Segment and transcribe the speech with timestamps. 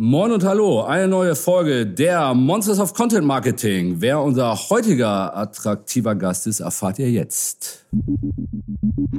[0.00, 3.96] Moin und hallo, eine neue Folge der Monsters of Content Marketing.
[3.98, 7.84] Wer unser heutiger attraktiver Gast ist, erfahrt ihr jetzt.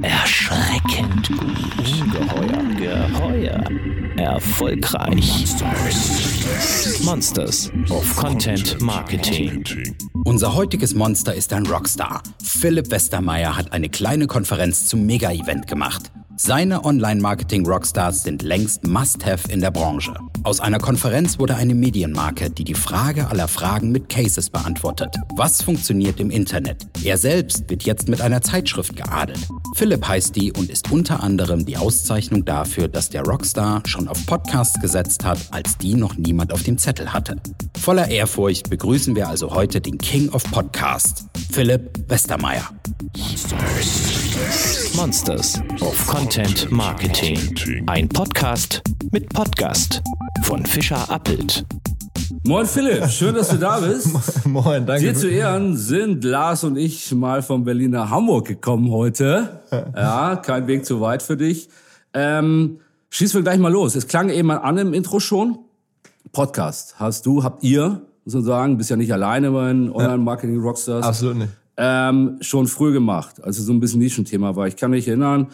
[0.00, 1.40] Erschreckend gut.
[2.00, 3.10] Ungeheuer.
[3.10, 3.62] Geheuer.
[4.16, 5.30] Erfolgreich.
[5.30, 7.02] Monsters.
[7.04, 9.62] Monsters of Content Marketing.
[10.24, 12.22] Unser heutiges Monster ist ein Rockstar.
[12.42, 16.10] Philipp Westermeier hat eine kleine Konferenz zum Mega-Event gemacht.
[16.42, 20.14] Seine Online-Marketing-Rockstars sind längst Must-Have in der Branche.
[20.42, 25.14] Aus einer Konferenz wurde eine Medienmarke, die die Frage aller Fragen mit Cases beantwortet.
[25.36, 26.86] Was funktioniert im Internet?
[27.04, 29.46] Er selbst wird jetzt mit einer Zeitschrift geadelt.
[29.74, 34.24] Philipp heißt die und ist unter anderem die Auszeichnung dafür, dass der Rockstar schon auf
[34.24, 37.36] Podcasts gesetzt hat, als die noch niemand auf dem Zettel hatte.
[37.78, 42.70] Voller Ehrfurcht begrüßen wir also heute den King of Podcasts, Philipp Westermeier.
[44.96, 46.29] Monsters of Content
[46.70, 47.36] Marketing.
[47.88, 50.00] Ein Podcast mit Podcast
[50.44, 51.66] von Fischer Appelt.
[52.44, 54.14] Moin Philipp, schön, dass du da bist.
[54.46, 55.06] Moin, danke.
[55.06, 59.62] Dir zu Ehren sind Lars und ich mal von Berlin nach Hamburg gekommen heute.
[59.72, 61.68] Ja, kein Weg zu weit für dich.
[62.14, 63.96] Ähm, schießen wir gleich mal los.
[63.96, 65.58] Es klang eben an im Intro schon.
[66.30, 71.04] Podcast hast du, habt ihr, sozusagen, bist ja nicht alleine bei den Online-Marketing-Rockstars.
[71.04, 71.50] Absolut nicht.
[71.76, 74.68] ähm, schon früh gemacht, also so ein bisschen Nischenthema war.
[74.68, 75.48] Ich kann mich erinnern,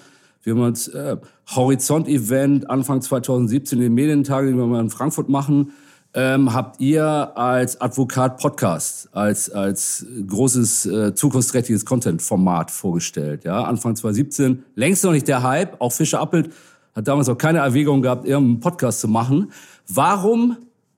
[0.47, 1.17] wir haben uns äh,
[1.57, 5.73] Horizont-Event Anfang 2017 in den Medientagen, die wir mal in Frankfurt machen,
[6.15, 7.05] ähm, habt ihr
[7.37, 13.45] als Advokat Podcast, als, als großes, äh, zukunftsträchtiges Content-Format vorgestellt.
[13.45, 13.65] Ja?
[13.65, 16.51] Anfang 2017, längst noch nicht der Hype, auch Fischer Appelt
[16.95, 19.51] hat damals auch keine Erwägung gehabt, irgendeinen Podcast zu machen.
[19.89, 20.57] Warum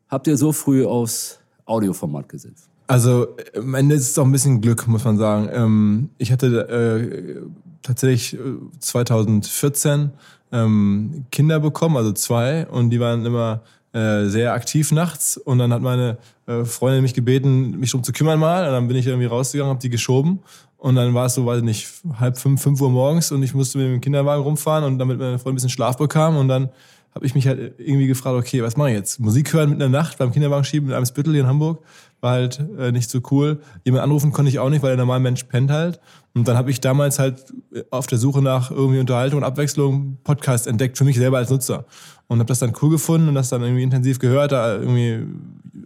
[0.09, 2.69] habt ihr so früh aufs Audioformat gesetzt?
[2.87, 5.49] Also am Ende ist es auch ein bisschen Glück, muss man sagen.
[5.53, 7.41] Ähm, ich hatte äh,
[7.83, 8.39] tatsächlich äh,
[8.79, 10.11] 2014
[10.53, 13.63] ähm, Kinder bekommen, also zwei, und die waren immer
[13.93, 15.37] äh, sehr aktiv nachts.
[15.37, 18.67] Und dann hat meine äh, Freundin mich gebeten, mich darum zu kümmern mal.
[18.67, 20.41] Und dann bin ich irgendwie rausgegangen, habe die geschoben.
[20.77, 21.89] Und dann war es so, weiß ich nicht,
[22.21, 25.39] halb fünf, fünf Uhr morgens und ich musste mit dem Kinderwagen rumfahren und damit meine
[25.39, 26.37] Freundin ein bisschen Schlaf bekam.
[26.37, 26.69] Und dann
[27.15, 29.21] habe ich mich halt irgendwie gefragt, okay, was mache ich jetzt?
[29.21, 31.83] Musik hören mit einer Nacht beim Kinderwagen schieben in einem Spittel in Hamburg
[32.21, 33.61] war halt äh, nicht so cool.
[33.85, 36.01] Jemand anrufen konnte ich auch nicht, weil der normale Mensch pennt halt.
[36.35, 37.53] Und dann habe ich damals halt
[37.91, 41.87] auf der Suche nach irgendwie Unterhaltung und Abwechslung Podcast entdeckt für mich selber als Nutzer
[42.27, 45.27] und habe das dann cool gefunden und das dann irgendwie intensiv gehört, da irgendwie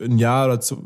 [0.01, 0.83] ein Jahr oder so,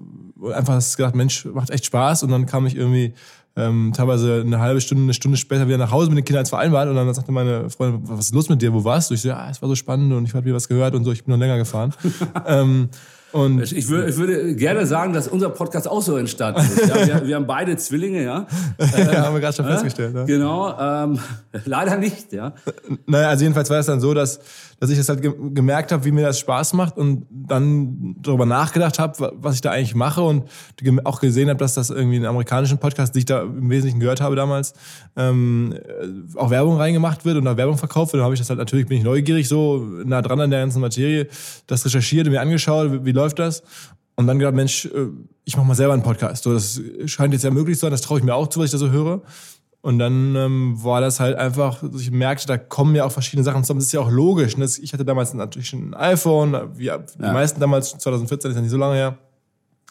[0.53, 3.15] einfach gedacht, Mensch, macht echt Spaß und dann kam ich irgendwie
[3.57, 6.51] ähm, teilweise eine halbe Stunde, eine Stunde später wieder nach Hause mit den Kindern als
[6.51, 9.15] vereinbart und dann sagte meine Freundin, was ist los mit dir, wo warst du?
[9.15, 11.13] Ich so, ja, es war so spannend und ich habe wieder was gehört und so,
[11.13, 11.95] ich bin noch länger gefahren.
[12.47, 12.91] ähm,
[13.33, 16.89] und Ich würde, ich würde gerne sagen, dass unser Podcast auch so entstanden ist.
[16.89, 18.47] Ja, wir, wir haben beide Zwillinge, ja.
[18.79, 20.15] ja, haben wir gerade schon festgestellt.
[20.15, 20.25] Ja.
[20.25, 21.19] Genau, ähm,
[21.67, 22.55] leider nicht, ja.
[23.07, 24.41] Naja, also jedenfalls war es dann so, dass,
[24.79, 28.47] dass ich das halt ge gemerkt habe, wie mir das Spaß macht und dann darüber
[28.47, 30.45] nachgedacht habe, was ich da eigentlich mache und
[31.05, 34.01] auch gesehen habe, dass das irgendwie in einen amerikanischen Podcast, die ich da im Wesentlichen
[34.01, 34.75] gehört habe damals,
[35.17, 38.21] ähm, äh, auch Werbung reingemacht wird und da Werbung verkauft wird.
[38.21, 40.81] Dann habe ich das halt natürlich, bin ich neugierig, so nah dran an der ganzen
[40.81, 41.29] Materie,
[41.67, 43.63] das recherchiert und mir angeschaut, wie, wie läuft das?
[44.17, 45.09] Und dann gedacht, Mensch, äh,
[45.45, 46.43] ich mache mal selber einen Podcast.
[46.43, 48.67] So, das scheint jetzt ja möglich zu sein, das traue ich mir auch zu, was
[48.67, 49.23] ich da so höre.
[49.87, 53.63] Und dann ähm, war das halt einfach, ich merkte, da kommen ja auch verschiedene Sachen
[53.63, 53.79] zusammen.
[53.79, 54.57] Das ist ja auch logisch.
[54.57, 54.65] Ne?
[54.83, 58.73] Ich hatte damals natürlich schon ein iPhone, wie die meisten damals, 2014 ist ja nicht
[58.73, 59.19] so lange her.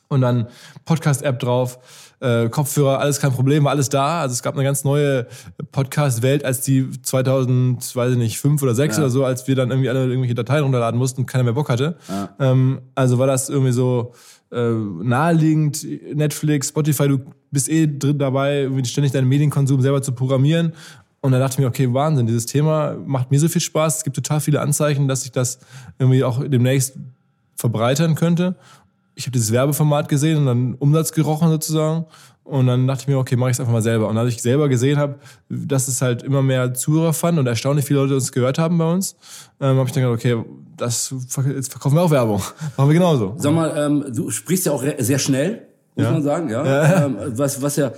[0.09, 0.47] Und dann
[0.83, 1.79] Podcast-App drauf,
[2.19, 4.19] äh, Kopfhörer, alles kein Problem, war alles da.
[4.19, 5.27] Also es gab eine ganz neue
[5.71, 9.03] Podcast-Welt, als die 2000, weiß ich nicht, fünf oder sechs Ja.
[9.03, 11.69] oder so, als wir dann irgendwie alle irgendwelche Dateien runterladen mussten und keiner mehr Bock
[11.69, 11.95] hatte.
[12.37, 14.13] Ähm, also war das irgendwie so
[14.55, 14.71] äh,
[15.03, 15.85] naheliegend,
[16.15, 17.19] Netflix, Spotify, du
[17.51, 20.73] bist eh drin dabei, ständig deinen Medienkonsum selber zu programmieren.
[21.21, 23.97] Und dann dachte ich mir, okay, Wahnsinn, dieses Thema macht mir so viel Spaß.
[23.97, 25.59] Es gibt total viele Anzeichen, dass sich das
[25.97, 26.97] irgendwie auch demnächst
[27.55, 28.55] verbreitern könnte.
[29.15, 32.05] Ich habe dieses Werbeformat gesehen und dann Umsatz gerochen sozusagen.
[32.43, 34.07] Und dann dachte ich mir, okay, mache ich es einfach mal selber.
[34.07, 35.15] Und als ich selber gesehen habe,
[35.49, 38.93] dass es halt immer mehr Zuhörer fanden und erstaunlich viele Leute uns gehört haben bei
[38.93, 39.15] uns,
[39.59, 40.43] ähm, habe ich dann gedacht, okay,
[40.77, 41.13] das
[41.55, 42.41] jetzt verkaufen wir auch Werbung.
[42.77, 43.33] Machen wir genauso.
[43.37, 46.11] Sag mal, ähm, du sprichst ja auch sehr schnell, muss Ja.
[46.11, 47.05] man sagen, ja.
[47.05, 47.91] Ähm, was, was ja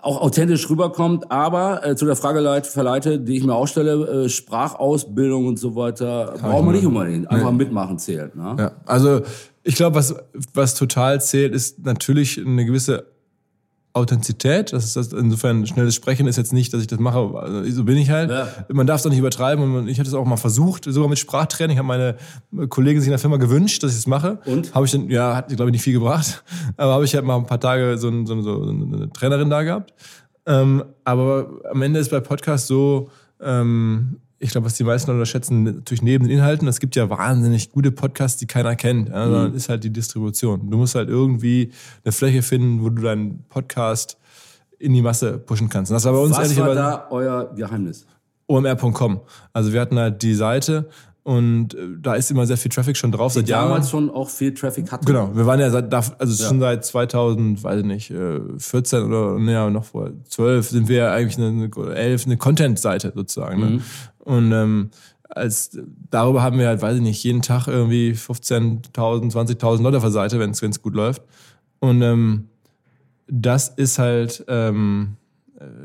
[0.00, 4.24] auch authentisch rüberkommt, aber äh, zu der Frage leit- verleite, die ich mir auch stelle,
[4.24, 7.28] äh, Sprachausbildung und so weiter, braucht man nicht unbedingt.
[7.30, 8.36] Einfach mitmachen zählt.
[8.36, 8.54] Ne?
[8.58, 9.22] Ja, also
[9.64, 10.14] ich glaube, was,
[10.54, 13.06] was total zählt, ist natürlich eine gewisse
[13.98, 14.72] Authentizität.
[14.72, 17.84] Das ist das, insofern schnelles Sprechen ist jetzt nicht, dass ich das mache, also so
[17.84, 18.30] bin ich halt.
[18.30, 18.48] Ja.
[18.72, 21.18] Man darf es doch nicht übertreiben und ich hatte es auch mal versucht, sogar mit
[21.18, 21.76] Sprachtraining.
[21.76, 24.38] Ich habe meine Kollegen sich in der Firma gewünscht, dass ich es mache.
[24.46, 24.74] Und?
[24.74, 26.42] Habe ich dann, ja, hat glaube ich nicht viel gebracht,
[26.76, 29.62] aber habe ich halt mal ein paar Tage so, ein, so, so eine Trainerin da
[29.62, 29.92] gehabt.
[30.46, 33.10] Ähm, aber am Ende ist bei Podcast so,
[33.40, 37.72] ähm, ich glaube, was die meisten unterschätzen, natürlich neben den Inhalten, es gibt ja wahnsinnig
[37.72, 39.08] gute Podcasts, die keiner kennt.
[39.08, 39.54] Ja, mhm.
[39.54, 40.70] ist halt die Distribution.
[40.70, 41.72] Du musst halt irgendwie
[42.04, 44.16] eine Fläche finden, wo du deinen Podcast
[44.78, 45.90] in die Masse pushen kannst.
[45.90, 48.06] Und das war bei uns was war da euer Geheimnis?
[48.48, 49.20] omr.com.
[49.52, 50.88] Also wir hatten halt die Seite
[51.28, 53.34] und äh, da ist immer sehr viel Traffic schon drauf.
[53.34, 55.04] Die seit damals schon auch viel Traffic hatten.
[55.04, 56.48] Genau, wir waren ja seit, also ja.
[56.48, 58.14] schon seit 2000, weiß ich nicht,
[58.56, 63.12] 14 äh, oder ja, noch vor 12 sind wir ja eigentlich eine, 11 eine Content-Seite
[63.14, 63.60] sozusagen.
[63.60, 63.66] Ne?
[63.66, 63.82] Mhm.
[64.20, 64.90] Und ähm,
[65.28, 65.78] als
[66.10, 70.12] darüber haben wir halt, weiß ich nicht, jeden Tag irgendwie 15.000, 20.000 Leute auf der
[70.12, 71.20] Seite, wenn es gut läuft.
[71.78, 72.48] Und ähm,
[73.26, 75.27] das ist halt ähm, äh,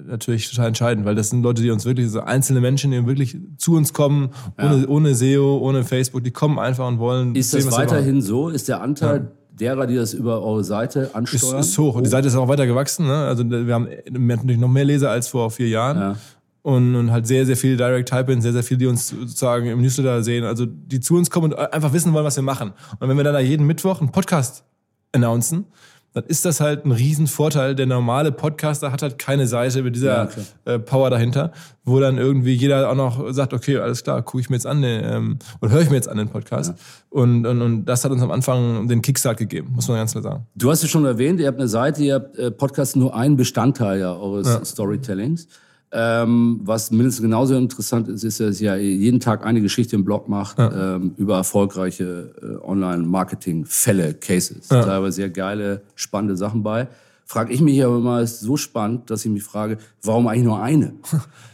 [0.06, 3.38] natürlich total entscheidend, weil das sind Leute, die uns wirklich, so einzelne Menschen, die wirklich
[3.58, 4.30] zu uns kommen,
[4.62, 4.88] ohne, ja.
[4.88, 7.36] ohne SEO, ohne Facebook, die kommen einfach und wollen.
[7.36, 8.50] Ist sehen, das weiterhin so?
[8.50, 9.28] Ist der Anteil ja
[9.60, 11.60] derer, die das über eure Seite ansteuern?
[11.60, 11.96] Ist, ist hoch.
[11.96, 13.08] Und die Seite ist auch weiter gewachsen.
[13.08, 13.16] Ne?
[13.16, 15.98] Also wir haben natürlich noch mehr Leser als vor vier Jahren.
[15.98, 16.16] Ja.
[16.64, 19.81] Und, und halt sehr, sehr viele Direct Type-In, sehr, sehr viele, die uns sozusagen im
[19.81, 22.72] Newsletter sehen, also die zu uns kommen und einfach wissen wollen, was wir machen.
[23.00, 24.64] Und wenn wir dann da jeden Mittwoch einen Podcast
[25.12, 25.66] announcen,
[26.13, 27.75] dann ist das halt ein Riesenvorteil.
[27.75, 30.30] Der normale Podcaster hat halt keine Seite mit dieser
[30.65, 31.51] ja, äh, Power dahinter,
[31.86, 34.81] wo dann irgendwie jeder auch noch sagt, okay, alles klar, gucke ich mir jetzt an
[34.81, 36.69] den, ähm, oder höre ich mir jetzt an den Podcast.
[36.69, 36.75] Ja.
[37.10, 40.24] Und, und, und das hat uns am Anfang den Kickstart gegeben, muss man ganz klar
[40.24, 40.48] sagen.
[40.56, 43.36] Du hast es schon erwähnt, ihr habt eine Seite, ihr habt äh, Podcast nur einen
[43.36, 44.63] Bestandteil ja, eures ja.
[44.63, 45.48] Storytellings.
[45.95, 50.28] Ähm, was mindestens genauso interessant ist, ist, dass ihr jeden Tag eine Geschichte im Blog
[50.28, 50.95] macht ja.
[50.95, 54.69] ähm, über erfolgreiche äh, Online-Marketing-Fälle, Cases.
[54.69, 54.84] Ja.
[54.84, 56.88] Da aber sehr geile, spannende Sachen bei.
[57.25, 60.62] Frage ich mich aber immer, ist so spannend, dass ich mich frage, warum eigentlich nur
[60.62, 60.94] eine?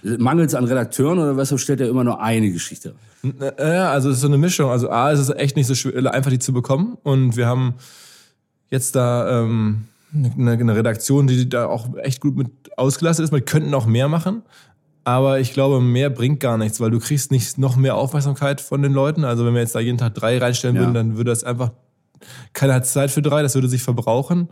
[0.17, 2.95] Mangelt es an Redakteuren oder weshalb stellt er immer nur eine Geschichte?
[3.21, 4.69] Ja, also es ist so eine Mischung.
[4.71, 6.97] Also A, es ist echt nicht so schwer, einfach die zu bekommen.
[7.03, 7.73] Und wir haben
[8.69, 13.31] jetzt da ähm, eine, eine Redaktion, die da auch echt gut mit ausgelastet ist.
[13.31, 14.43] Wir könnten auch mehr machen.
[15.03, 18.81] Aber ich glaube, mehr bringt gar nichts, weil du kriegst nicht noch mehr Aufmerksamkeit von
[18.81, 19.23] den Leuten.
[19.23, 20.81] Also wenn wir jetzt da jeden Tag drei reinstellen ja.
[20.83, 21.71] würden, dann würde das einfach,
[22.53, 24.49] keiner hat Zeit für drei, das würde sich verbrauchen.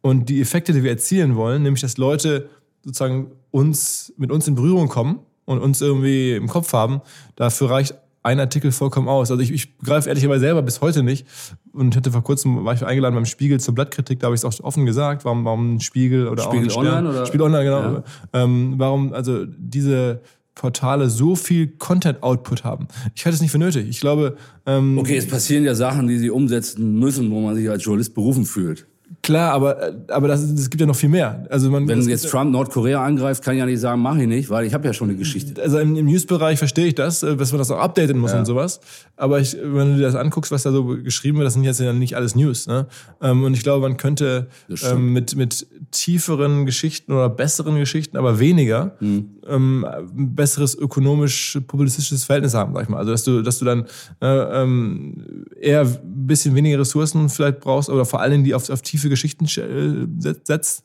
[0.00, 2.48] Und die Effekte, die wir erzielen wollen, nämlich dass Leute
[2.84, 7.02] sozusagen uns, mit uns in Berührung kommen und uns irgendwie im Kopf haben,
[7.36, 9.30] dafür reicht ein Artikel vollkommen aus.
[9.30, 11.26] Also ich, ich begreife ehrlicherweise selber bis heute nicht
[11.72, 14.44] und hätte vor kurzem, war ich eingeladen beim Spiegel zur Blattkritik, da habe ich es
[14.44, 17.26] auch offen gesagt, warum, warum Spiegel oder Spiegel auch Online oder?
[17.26, 17.82] Spiegel Online, genau.
[17.82, 18.04] Ja.
[18.32, 20.20] Ähm, warum also diese
[20.54, 22.88] Portale so viel Content-Output haben.
[23.14, 23.88] Ich halte es nicht für nötig.
[23.88, 24.36] Ich glaube.
[24.66, 28.14] Ähm, okay, es passieren ja Sachen, die sie umsetzen müssen, wo man sich als Journalist
[28.14, 28.86] berufen fühlt.
[29.22, 31.46] Klar, aber, aber das, das gibt ja noch viel mehr.
[31.50, 34.48] Also man, Wenn jetzt Trump Nordkorea angreift, kann ich ja nicht sagen, mache ich nicht,
[34.48, 35.60] weil ich habe ja schon eine Geschichte.
[35.60, 38.38] Also im, im News-Bereich verstehe ich das, äh, dass man das auch updaten muss ja.
[38.38, 38.80] und sowas.
[39.16, 41.80] Aber ich, wenn du dir das anguckst, was da so geschrieben wird, das sind jetzt
[41.80, 42.66] ja nicht alles News.
[42.66, 42.86] Ne?
[43.20, 44.48] Ähm, und ich glaube, man könnte
[44.90, 49.34] ähm, mit, mit tieferen Geschichten oder besseren Geschichten, aber weniger, mhm.
[49.46, 52.98] ähm, ein besseres ökonomisch-publizistisches Verhältnis haben, sag ich mal.
[52.98, 53.84] Also dass du, dass du dann
[54.22, 58.70] äh, ähm, eher ein bisschen weniger Ressourcen vielleicht brauchst oder vor allen Dingen die auf,
[58.70, 60.84] auf tiefe Geschichten äh, setzt.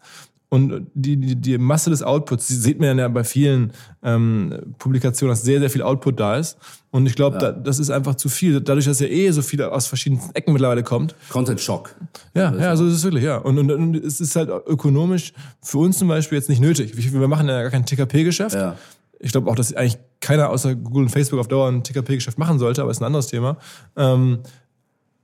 [0.49, 3.73] Und die, die, die Masse des Outputs, die sieht man ja bei vielen
[4.03, 6.57] ähm, Publikationen, dass sehr, sehr viel Output da ist.
[6.91, 7.51] Und ich glaube, ja.
[7.51, 8.61] da, das ist einfach zu viel.
[8.61, 11.15] Dadurch, dass ja eh so viel aus verschiedenen Ecken mittlerweile kommt.
[11.29, 11.95] Content Shock.
[12.35, 13.37] Ja, ja, so ist es wirklich, ja.
[13.37, 16.93] Und, und, und es ist halt ökonomisch für uns zum Beispiel jetzt nicht nötig.
[16.95, 18.55] Wir machen ja gar kein TKP-Geschäft.
[18.55, 18.77] Ja.
[19.19, 22.59] Ich glaube auch, dass eigentlich keiner außer Google und Facebook auf Dauer ein TKP-Geschäft machen
[22.59, 23.57] sollte, aber ist ein anderes Thema.
[23.97, 24.39] Ähm,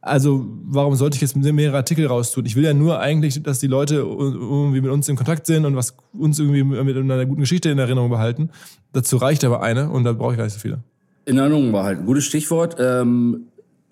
[0.02, 2.46] also warum sollte ich jetzt mehrere Artikel raustun?
[2.46, 5.76] Ich will ja nur eigentlich, dass die Leute irgendwie mit uns in Kontakt sind und
[5.76, 8.50] was uns irgendwie mit einer guten Geschichte in Erinnerung behalten.
[8.94, 10.80] Dazu reicht aber eine und da brauche ich gar nicht so viele.
[11.26, 12.78] In Erinnerung behalten, gutes Stichwort.
[12.80, 13.44] Ähm,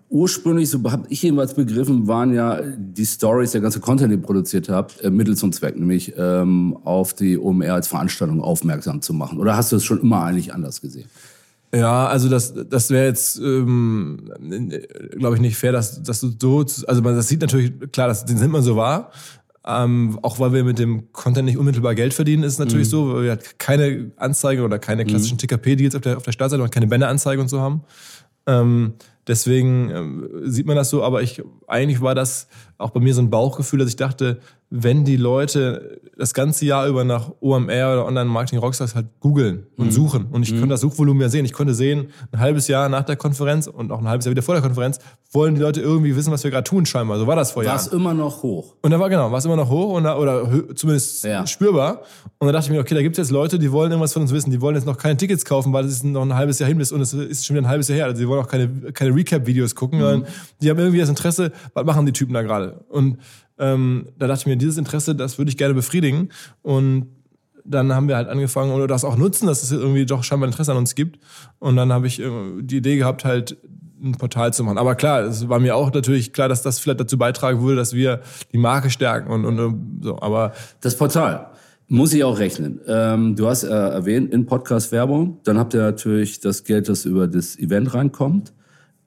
[0.09, 4.25] ursprünglich, so habe ich jedenfalls begriffen, waren ja die Stories, der ganze Content, den ihr
[4.25, 9.13] produziert habt, äh, Mittel zum Zweck, nämlich ähm, auf die OMR als Veranstaltung aufmerksam zu
[9.13, 9.37] machen.
[9.37, 11.07] Oder hast du es schon immer eigentlich anders gesehen?
[11.73, 14.31] Ja, also das, das wäre jetzt, ähm,
[15.17, 18.25] glaube ich, nicht fair, dass, dass du so, also man, das sieht natürlich, klar, das,
[18.25, 19.11] den sind man so wahr,
[19.65, 22.91] ähm, auch weil wir mit dem Content nicht unmittelbar Geld verdienen, ist es natürlich mhm.
[22.91, 25.47] so, weil wir halt keine Anzeige oder keine klassischen mhm.
[25.47, 27.83] TKP-Deals auf der, auf der Startseite und keine Banner-Anzeige und so haben.
[28.47, 28.93] Ähm,
[29.27, 32.47] deswegen ähm, sieht man das so, aber ich, eigentlich war das
[32.79, 34.39] auch bei mir so ein Bauchgefühl, dass ich dachte,
[34.71, 39.91] wenn die Leute das ganze Jahr über nach OMR oder Online-Marketing-Rockstars halt googeln und mhm.
[39.91, 40.25] suchen.
[40.31, 40.59] Und ich mhm.
[40.59, 41.43] konnte das Suchvolumen ja sehen.
[41.43, 44.43] Ich konnte sehen, ein halbes Jahr nach der Konferenz und auch ein halbes Jahr wieder
[44.43, 44.99] vor der Konferenz,
[45.31, 47.19] wollen die Leute irgendwie wissen, was wir gerade tun, scheinbar.
[47.19, 47.77] So war das vor Jahren.
[47.77, 48.75] War es immer noch hoch.
[48.81, 51.45] Und da war genau, war es immer noch hoch und da, oder zumindest ja.
[51.45, 52.03] spürbar.
[52.37, 54.21] Und da dachte ich mir, okay, da gibt es jetzt Leute, die wollen irgendwas von
[54.21, 54.51] uns wissen.
[54.51, 56.77] Die wollen jetzt noch keine Tickets kaufen, weil es ist noch ein halbes Jahr hin
[56.77, 58.05] bis und es ist schon wieder ein halbes Jahr her.
[58.05, 60.03] Also die wollen auch keine, keine Recap-Videos gucken, mhm.
[60.03, 60.27] sondern
[60.61, 62.68] die haben irgendwie das Interesse, was machen die Typen da gerade?
[62.69, 63.17] Und
[63.57, 66.29] ähm, da dachte ich mir, dieses Interesse, das würde ich gerne befriedigen.
[66.61, 67.07] Und
[67.65, 70.71] dann haben wir halt angefangen oder das auch nutzen, dass es irgendwie doch scheinbar Interesse
[70.71, 71.19] an uns gibt.
[71.59, 72.29] Und dann habe ich äh,
[72.61, 73.57] die Idee gehabt, halt
[74.01, 74.77] ein Portal zu machen.
[74.77, 77.93] Aber klar, es war mir auch natürlich klar, dass das vielleicht dazu beitragen würde, dass
[77.93, 78.21] wir
[78.51, 80.19] die Marke stärken und, und so.
[80.19, 81.47] Aber das Portal
[81.87, 82.79] muss ich auch rechnen.
[82.87, 87.05] Ähm, du hast äh, erwähnt in Podcast Werbung, dann habt ihr natürlich das Geld, das
[87.05, 88.53] über das Event reinkommt.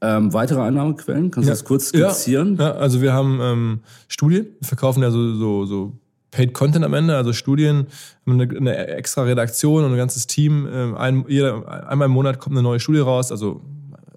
[0.04, 2.56] Ähm, weitere Einnahmequellen, kannst du ja, das kurz skizzieren?
[2.56, 5.92] Ja, ja, also wir haben ähm, Studien, wir verkaufen ja so, so, so
[6.32, 7.87] Paid Content am Ende, also Studien,
[8.26, 10.66] eine, eine extra Redaktion und ein ganzes Team.
[10.73, 13.61] Ähm, ein, jeder, einmal im Monat kommt eine neue Studie raus, also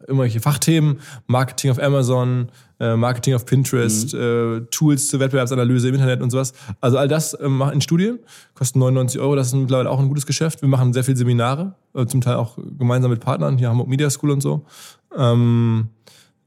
[0.08, 4.20] irgendwelche Fachthemen, Marketing auf Amazon, äh, Marketing auf Pinterest, mhm.
[4.20, 6.54] äh, Tools zur Wettbewerbsanalyse im Internet und sowas.
[6.82, 8.20] Also all das äh, in Studien,
[8.54, 10.62] kosten 99 Euro, das ist mittlerweile auch ein gutes Geschäft.
[10.62, 14.10] Wir machen sehr viele Seminare, äh, zum Teil auch gemeinsam mit Partnern, hier Hamburg Media
[14.10, 14.66] School und so.
[15.18, 15.90] Ähm,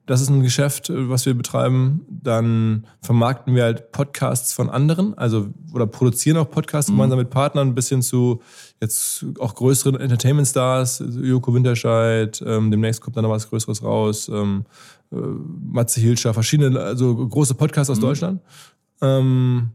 [0.08, 2.04] das ist ein Geschäft, äh, was wir betreiben.
[2.08, 6.96] Dann vermarkten wir halt Podcasts von anderen, also oder produzieren auch Podcasts mhm.
[6.96, 8.40] gemeinsam mit Partnern, bis hin zu
[8.80, 14.64] jetzt auch größeren Entertainment-Stars, Joko Winterscheid, ähm, demnächst kommt dann noch was Größeres raus, ähm,
[15.12, 18.02] äh, Matze Hilscher, verschiedene, also große Podcasts aus mhm.
[18.02, 18.40] Deutschland.
[19.02, 19.70] Ähm,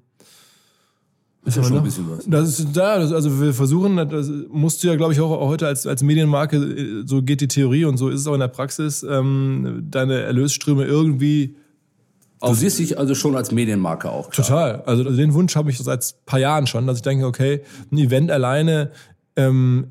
[1.45, 2.25] ist ja schon ein bisschen was.
[2.25, 5.67] Das ist da, das, also wir versuchen, das musst du ja, glaube ich, auch heute
[5.67, 8.47] als, als Medienmarke, äh, so geht die Theorie und so ist es auch in der
[8.47, 11.55] Praxis, ähm, deine Erlösströme irgendwie.
[12.41, 14.29] Du siehst dich also schon als Medienmarke auch.
[14.29, 14.47] Klar.
[14.47, 14.81] Total.
[14.85, 17.97] Also den Wunsch habe ich seit ein paar Jahren schon, dass ich denke, okay, ein
[17.97, 18.91] Event alleine
[19.35, 19.87] ähm,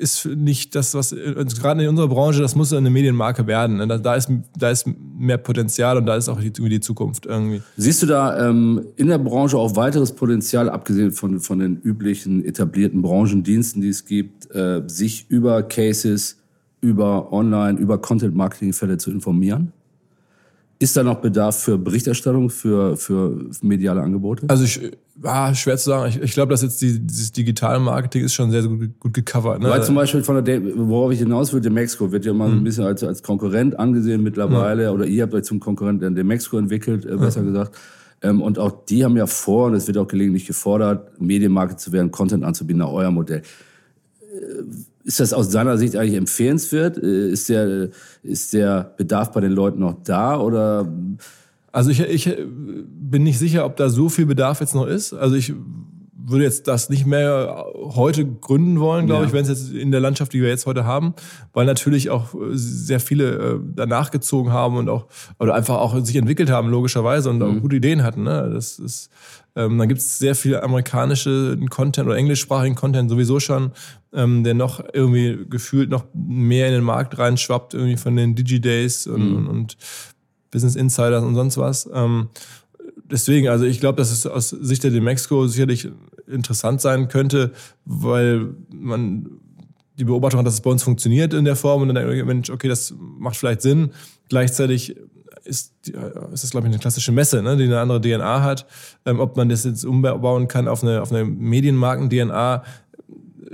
[0.00, 3.76] ist nicht das, was also gerade in unserer Branche, das muss eine Medienmarke werden.
[3.76, 3.86] Ne?
[3.86, 4.86] Da, da, ist, da ist
[5.18, 7.62] mehr Potenzial und da ist auch die, die Zukunft irgendwie.
[7.76, 12.44] Siehst du da ähm, in der Branche auch weiteres Potenzial, abgesehen von, von den üblichen
[12.44, 16.38] etablierten Branchendiensten, die es gibt, äh, sich über Cases,
[16.80, 19.72] über Online, über Content-Marketing-Fälle zu informieren?
[20.82, 24.46] Ist da noch Bedarf für Berichterstattung, für, für mediale Angebote?
[24.48, 24.80] Also ich,
[25.22, 26.08] ah, schwer zu sagen.
[26.08, 29.12] Ich, ich glaube, dass jetzt die, dieses digitale Marketing ist schon sehr, sehr gut, gut
[29.12, 29.60] gecovert.
[29.60, 29.68] Ne?
[29.68, 32.58] Weil zum Beispiel von der, worauf ich hinaus will, der Mexico wird ja mal mhm.
[32.58, 34.84] ein bisschen als, als Konkurrent angesehen mittlerweile.
[34.84, 34.92] Ja.
[34.92, 37.46] Oder ihr habt euch zum Konkurrenten der Mexico entwickelt, äh, besser ja.
[37.46, 37.76] gesagt.
[38.22, 41.92] Ähm, und auch die haben ja vor, und es wird auch gelegentlich gefordert, Medienmarke zu
[41.92, 43.42] werden, Content anzubieten nach euer Modell.
[44.40, 44.64] Äh,
[45.04, 46.98] ist das aus seiner Sicht eigentlich empfehlenswert?
[46.98, 47.90] Äh, ist der,
[48.22, 50.90] ist der Bedarf bei den Leuten noch da oder?
[51.72, 55.12] Also ich, ich bin nicht sicher, ob da so viel Bedarf jetzt noch ist.
[55.12, 55.54] Also ich
[56.30, 59.28] würde jetzt das nicht mehr heute gründen wollen, glaube ja.
[59.28, 61.14] ich, wenn es jetzt in der Landschaft, die wir jetzt heute haben,
[61.52, 65.06] weil natürlich auch sehr viele äh, danach gezogen haben und auch
[65.38, 67.42] oder einfach auch sich entwickelt haben logischerweise und mhm.
[67.42, 68.22] auch gute Ideen hatten.
[68.24, 68.50] Ne?
[68.52, 69.10] Das ist
[69.56, 73.72] ähm, dann gibt es sehr viel amerikanische Content oder englischsprachigen Content sowieso schon,
[74.12, 79.06] ähm, der noch irgendwie gefühlt noch mehr in den Markt reinschwappt, irgendwie von den Digi-Days
[79.06, 79.36] und, mhm.
[79.36, 79.76] und, und,
[80.52, 81.88] Business Insiders und sonst was.
[81.94, 82.28] Ähm,
[83.04, 85.88] deswegen, also ich glaube, dass es aus Sicht der Demexco sicherlich
[86.30, 87.52] interessant sein könnte,
[87.84, 89.26] weil man
[89.98, 92.26] die Beobachtung hat, dass es bei uns funktioniert in der Form und dann denkt man,
[92.26, 93.90] Mensch, okay, das macht vielleicht Sinn.
[94.28, 94.96] Gleichzeitig
[95.44, 98.66] ist, äh, ist das, glaube ich, eine klassische Messe, ne, die eine andere DNA hat.
[99.04, 102.62] Ähm, ob man das jetzt umbauen kann auf eine, auf eine Medienmarken-DNA,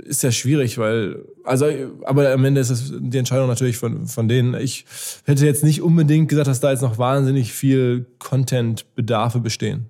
[0.03, 1.65] ist ja schwierig, weil, also,
[2.05, 4.53] aber am Ende ist das die Entscheidung natürlich von, von denen.
[4.53, 4.85] Ich
[5.25, 9.89] hätte jetzt nicht unbedingt gesagt, dass da jetzt noch wahnsinnig viel Content-Bedarfe bestehen.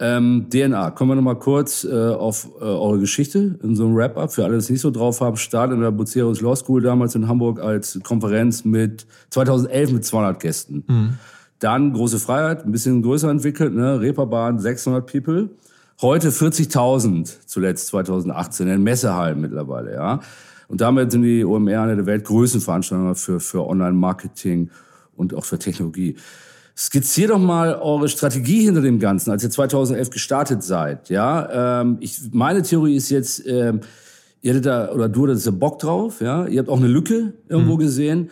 [0.00, 4.32] Ähm, DNA, kommen wir nochmal kurz äh, auf äh, eure Geschichte in so einem Wrap-up.
[4.32, 7.16] Für alle, die es nicht so drauf haben, Start in der Buceros Law School damals
[7.16, 10.84] in Hamburg als Konferenz mit 2011 mit 200 Gästen.
[10.86, 11.18] Mhm.
[11.58, 14.00] Dann große Freiheit, ein bisschen größer entwickelt, ne?
[14.00, 15.50] Reeperbahn 600 People.
[16.00, 20.20] Heute 40.000, zuletzt 2018, in Messehallen mittlerweile, ja.
[20.68, 24.70] Und damit sind die OMR eine der weltgrößten Veranstaltungen für, für Online-Marketing
[25.16, 26.14] und auch für Technologie.
[26.78, 31.08] Skizzier doch mal eure Strategie hinter dem Ganzen, als ihr 2011 gestartet seid.
[31.08, 33.80] Ja, ähm, ich, meine Theorie ist jetzt, ähm,
[34.42, 36.20] ihr hattet da oder du hattest da Bock drauf.
[36.20, 37.78] Ja, ihr habt auch eine Lücke irgendwo mhm.
[37.80, 38.30] gesehen.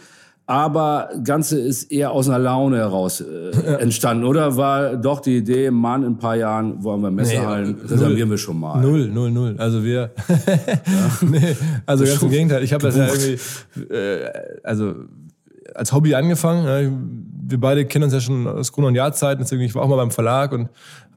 [0.48, 3.50] Aber Ganze ist eher aus einer Laune heraus äh,
[3.80, 4.56] entstanden, oder?
[4.56, 8.38] War doch die Idee, Mann, in ein paar Jahren wollen wir Messehallen, nee, reservieren wir
[8.38, 8.80] schon mal.
[8.80, 9.56] Null, null, null.
[9.58, 10.12] Also wir,
[11.22, 12.62] nee, also ganz im Gegenteil.
[12.62, 14.30] Ich habe das ja irgendwie, äh,
[14.62, 14.94] also
[15.74, 17.25] als Hobby angefangen.
[17.48, 19.42] Wir beide kennen uns ja schon aus Grund- und Jahrzeiten.
[19.42, 20.68] Deswegen, ich war auch mal beim Verlag und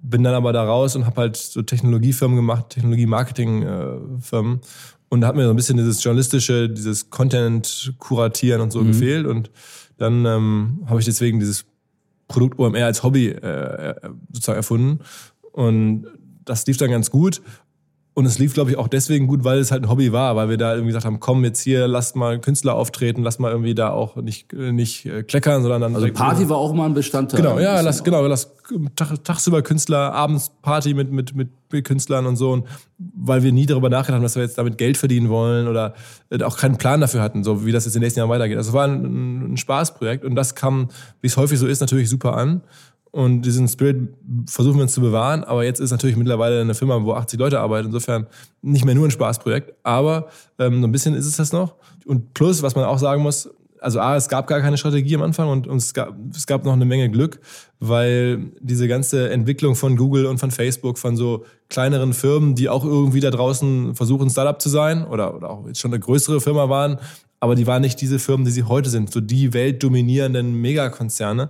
[0.02, 4.62] bin dann aber da raus und habe halt so Technologiefirmen gemacht, Technologie-Marketing-Firmen.
[5.10, 8.88] Und da hat mir so ein bisschen dieses journalistische, dieses Content-Kuratieren und so mhm.
[8.88, 9.26] gefehlt.
[9.26, 9.52] Und
[9.98, 11.66] dann ähm, habe ich deswegen dieses
[12.28, 13.96] Produkt OMR als Hobby äh,
[14.32, 15.00] sozusagen erfunden.
[15.52, 16.08] Und
[16.46, 17.42] das lief dann ganz gut.
[18.16, 20.50] Und es lief, glaube ich, auch deswegen gut, weil es halt ein Hobby war, weil
[20.50, 23.76] wir da irgendwie gesagt haben, komm jetzt hier, lasst mal Künstler auftreten, lasst mal irgendwie
[23.76, 25.96] da auch nicht, nicht äh, kleckern, sondern dann.
[25.96, 27.42] Also Party war auch mal ein Bestandteil.
[27.42, 28.52] Genau, ja, lass, genau, lass
[28.96, 31.50] Tag, tagsüber Künstler, abends Party mit, mit, mit
[31.84, 32.52] Künstlern und so.
[32.52, 32.66] Und
[32.98, 35.94] weil wir nie darüber nachgedacht haben, dass wir jetzt damit Geld verdienen wollen oder
[36.30, 38.58] äh, auch keinen Plan dafür hatten, so wie das jetzt in den nächsten Jahren weitergeht.
[38.58, 40.90] Also es war ein, ein Spaßprojekt und das kam,
[41.22, 42.62] wie es häufig so ist, natürlich super an.
[43.12, 44.10] Und diesen Spirit
[44.48, 45.44] versuchen wir uns zu bewahren.
[45.44, 47.88] Aber jetzt ist natürlich mittlerweile eine Firma, wo 80 Leute arbeiten.
[47.88, 48.28] Insofern
[48.62, 49.74] nicht mehr nur ein Spaßprojekt.
[49.84, 50.28] Aber
[50.60, 51.76] ähm, so ein bisschen ist es das noch.
[52.06, 53.50] Und plus, was man auch sagen muss,
[53.82, 56.66] also A, es gab gar keine Strategie am Anfang und, und es, gab, es gab
[56.66, 57.40] noch eine Menge Glück,
[57.80, 62.84] weil diese ganze Entwicklung von Google und von Facebook, von so kleineren Firmen, die auch
[62.84, 66.70] irgendwie da draußen versuchen, Startup zu sein oder, oder auch jetzt schon eine größere Firma
[66.70, 67.00] waren,
[67.40, 71.50] aber die waren nicht diese Firmen, die sie heute sind, so die weltdominierenden Megakonzerne.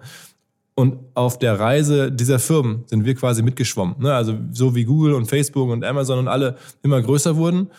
[0.80, 3.96] Und auf der Reise dieser Firmen sind wir quasi mitgeschwommen.
[4.00, 4.14] Ne?
[4.14, 7.70] Also so wie Google und Facebook und Amazon und alle immer größer wurden,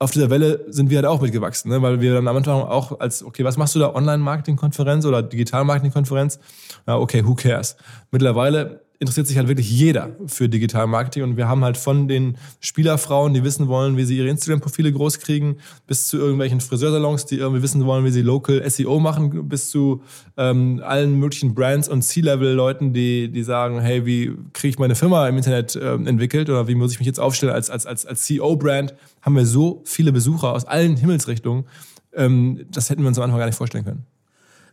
[0.00, 1.80] auf dieser Welle sind wir halt auch mitgewachsen, ne?
[1.80, 6.40] weil wir dann am Anfang auch als, okay, was machst du da, Online-Marketing-Konferenz oder Digital-Marketing-Konferenz?
[6.88, 7.76] Ja, okay, who cares?
[8.10, 12.36] Mittlerweile interessiert sich halt wirklich jeder für Digital Marketing und wir haben halt von den
[12.60, 17.36] Spielerfrauen, die wissen wollen, wie sie ihre Instagram-Profile groß kriegen, bis zu irgendwelchen Friseursalons, die
[17.36, 20.02] irgendwie wissen wollen, wie sie Local SEO machen, bis zu
[20.36, 25.28] ähm, allen möglichen Brands und C-Level-Leuten, die, die sagen, hey, wie kriege ich meine Firma
[25.28, 28.22] im Internet äh, entwickelt oder wie muss ich mich jetzt aufstellen als, als, als, als
[28.22, 31.66] CEO-Brand, haben wir so viele Besucher aus allen Himmelsrichtungen,
[32.14, 34.17] ähm, das hätten wir uns am Anfang gar nicht vorstellen können.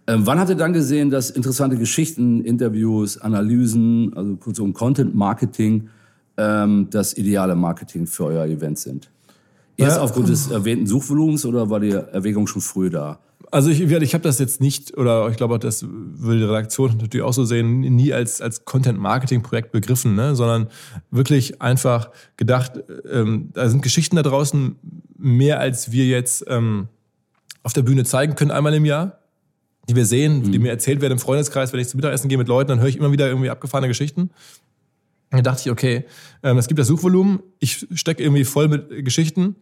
[0.07, 5.89] Ähm, wann hat er dann gesehen, dass interessante Geschichten, Interviews, Analysen, also kurzum Content Marketing,
[6.37, 9.09] ähm, das ideale Marketing für euer Event sind?
[9.77, 10.03] Erst ja.
[10.03, 13.19] aufgrund des erwähnten Suchvolumens oder war die Erwägung schon früh da?
[13.51, 17.25] Also ich, ich habe das jetzt nicht, oder ich glaube, das würde die Redaktion natürlich
[17.25, 20.35] auch so sehen, nie als, als Content-Marketing-Projekt begriffen, ne?
[20.35, 20.67] sondern
[21.11, 24.75] wirklich einfach gedacht, ähm, da sind Geschichten da draußen
[25.17, 26.87] mehr, als wir jetzt ähm,
[27.63, 29.19] auf der Bühne zeigen können, einmal im Jahr
[29.87, 30.51] die wir sehen, mhm.
[30.51, 32.87] die mir erzählt werden im Freundeskreis, wenn ich zum Mittagessen gehe mit Leuten, dann höre
[32.87, 34.29] ich immer wieder irgendwie abgefahrene Geschichten.
[35.31, 36.05] Da dachte ich, okay,
[36.43, 39.55] ähm, es gibt das Suchvolumen, ich stecke irgendwie voll mit Geschichten,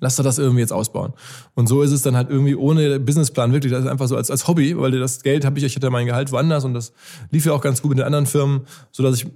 [0.00, 1.12] lass doch das irgendwie jetzt ausbauen.
[1.54, 4.30] Und so ist es dann halt irgendwie ohne Businessplan wirklich, das ist einfach so als,
[4.30, 6.92] als Hobby, weil das Geld habe ich, ich hatte mein Gehalt woanders und das
[7.30, 9.26] lief ja auch ganz gut mit den anderen Firmen, so dass ich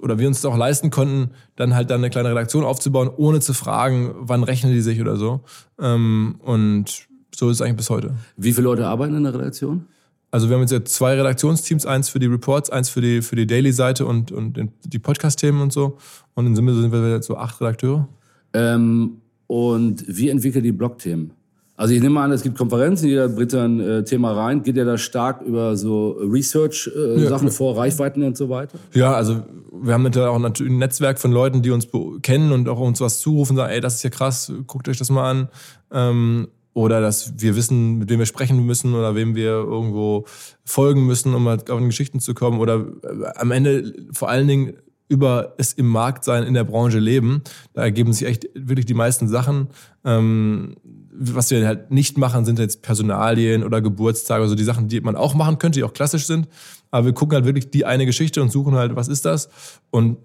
[0.00, 3.40] oder wir uns das auch leisten konnten, dann halt dann eine kleine Redaktion aufzubauen, ohne
[3.40, 5.40] zu fragen, wann rechnen die sich oder so.
[5.78, 8.14] Ähm, und so ist es eigentlich bis heute.
[8.36, 9.86] Wie viele Leute arbeiten in der Redaktion?
[10.30, 13.34] Also wir haben jetzt ja zwei Redaktionsteams, eins für die Reports, eins für die, für
[13.34, 15.98] die Daily-Seite und, und die Podcast-Themen und so.
[16.34, 18.08] Und in Summe sind wir jetzt so acht Redakteure.
[18.52, 21.32] Ähm, und wie entwickelt die Blog-Themen?
[21.80, 24.62] Also ich nehme an, es gibt Konferenzen, jeder bringt ein äh, Thema rein.
[24.62, 28.78] Geht ihr da stark über so Research-Sachen äh, ja, vor, Reichweiten und so weiter?
[28.92, 31.88] Ja, also wir haben natürlich auch ein Netzwerk von Leuten, die uns
[32.20, 35.08] kennen und auch uns was zurufen, sagen, ey, das ist ja krass, guckt euch das
[35.08, 35.48] mal an.
[35.90, 36.48] Ähm,
[36.80, 40.24] oder dass wir wissen, mit wem wir sprechen müssen oder wem wir irgendwo
[40.64, 44.74] folgen müssen, um halt auf Geschichten zu kommen oder äh, am Ende vor allen Dingen
[45.08, 47.42] über es im Markt sein, in der Branche leben.
[47.74, 49.68] Da ergeben sich echt wirklich die meisten Sachen.
[50.04, 50.76] Ähm,
[51.12, 55.16] was wir halt nicht machen, sind jetzt Personalien oder Geburtstage, also die Sachen, die man
[55.16, 56.48] auch machen könnte, die auch klassisch sind.
[56.92, 59.50] Aber wir gucken halt wirklich die eine Geschichte und suchen halt, was ist das?
[59.90, 60.18] Und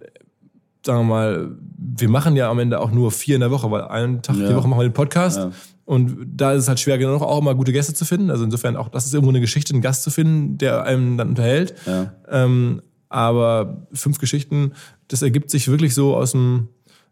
[0.86, 3.84] sagen wir mal, wir machen ja am Ende auch nur vier in der Woche, weil
[3.84, 4.48] einen Tag ja.
[4.48, 5.38] die Woche machen wir den Podcast.
[5.38, 5.52] Ja.
[5.86, 8.32] Und da ist es halt schwer genug, auch immer gute Gäste zu finden.
[8.32, 11.30] Also insofern auch, das ist irgendwo eine Geschichte, einen Gast zu finden, der einem dann
[11.30, 11.76] unterhält.
[11.86, 12.14] Ja.
[12.30, 14.74] Ähm, aber fünf Geschichten,
[15.08, 16.70] das ergibt sich wirklich so aus dem,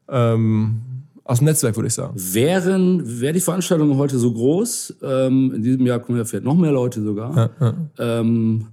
[0.09, 0.81] ähm,
[1.23, 2.13] aus dem Netzwerk, würde ich sagen.
[2.15, 6.55] Wären, wäre die Veranstaltung heute so groß, ähm, in diesem Jahr kommen ja vielleicht noch
[6.55, 8.19] mehr Leute sogar, ja, ja.
[8.19, 8.65] Ähm,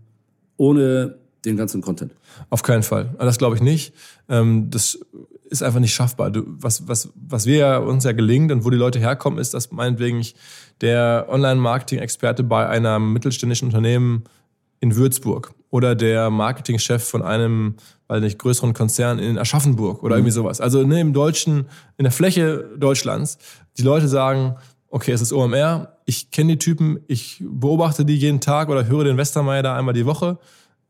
[0.56, 2.14] ohne den ganzen Content?
[2.50, 3.14] Auf keinen Fall.
[3.18, 3.94] Das glaube ich nicht.
[4.28, 4.98] Ähm, das
[5.50, 6.30] ist einfach nicht schaffbar.
[6.34, 10.20] Was, was, was wir uns ja gelingt und wo die Leute herkommen, ist, dass meinetwegen
[10.20, 10.36] ich
[10.80, 14.24] der Online-Marketing-Experte bei einem mittelständischen Unternehmen
[14.78, 17.74] in Würzburg oder der Marketingchef von einem,
[18.06, 20.20] weil nicht größeren Konzern in Aschaffenburg oder mhm.
[20.20, 20.60] irgendwie sowas.
[20.60, 23.38] Also ne, im Deutschen, in der Fläche Deutschlands,
[23.76, 24.56] die Leute sagen,
[24.88, 29.04] okay, es ist OMR, ich kenne die Typen, ich beobachte die jeden Tag oder höre
[29.04, 30.38] den Westermeier da einmal die Woche.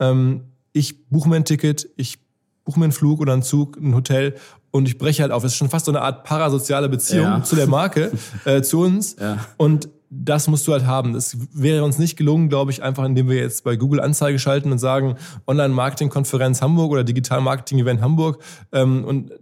[0.00, 2.18] Ähm, ich buche mir ein Ticket, ich
[2.64, 4.34] buche mir einen Flug oder einen Zug, ein Hotel
[4.70, 5.44] und ich breche halt auf.
[5.44, 7.42] Es ist schon fast so eine Art parasoziale Beziehung ja.
[7.44, 8.12] zu der Marke,
[8.44, 9.16] äh, zu uns.
[9.20, 9.38] Ja.
[9.56, 11.12] Und das musst du halt haben.
[11.12, 14.72] Das wäre uns nicht gelungen, glaube ich, einfach indem wir jetzt bei Google Anzeige schalten
[14.72, 18.42] und sagen Online-Marketing-Konferenz Hamburg oder Digital-Marketing-Event Hamburg.
[18.72, 19.32] Ähm, und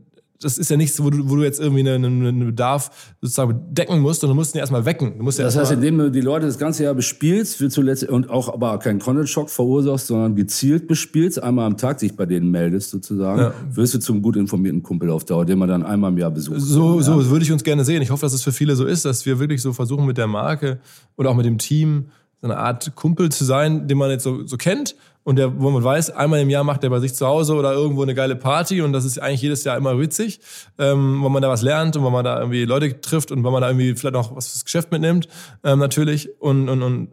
[0.41, 4.01] das ist ja nichts, wo du, wo du jetzt irgendwie einen, einen Bedarf sozusagen decken
[4.01, 5.19] musst, und du musst ihn erstmal wecken.
[5.19, 8.05] Du musst das ja heißt, indem du die Leute das ganze Jahr bespielst, wird zuletzt
[8.05, 12.51] und auch aber keinen Content-Schock verursachst, sondern gezielt bespielst, einmal am Tag sich bei denen
[12.51, 13.55] meldest sozusagen, ja.
[13.71, 16.61] wirst du zum gut informierten Kumpel auf Dauer, den man dann einmal im Jahr besucht.
[16.61, 17.03] So, ja.
[17.03, 18.01] so würde ich uns gerne sehen.
[18.03, 20.29] Ich hoffe, dass es für viele so ist, dass wir wirklich so versuchen mit der
[20.29, 20.79] Marke
[21.17, 22.07] oder auch mit dem Team
[22.41, 24.95] so eine Art Kumpel zu sein, den man jetzt so, so kennt
[25.29, 27.75] und der, wo man weiß, einmal im Jahr macht er bei sich zu Hause oder
[27.75, 30.41] irgendwo eine geile Party und das ist eigentlich jedes Jahr immer witzig,
[30.79, 33.51] ähm, wo man da was lernt und wo man da irgendwie Leute trifft und wo
[33.51, 35.29] man da irgendwie vielleicht noch was fürs Geschäft mitnimmt,
[35.65, 36.31] ähm, natürlich.
[36.41, 37.09] Und, und, und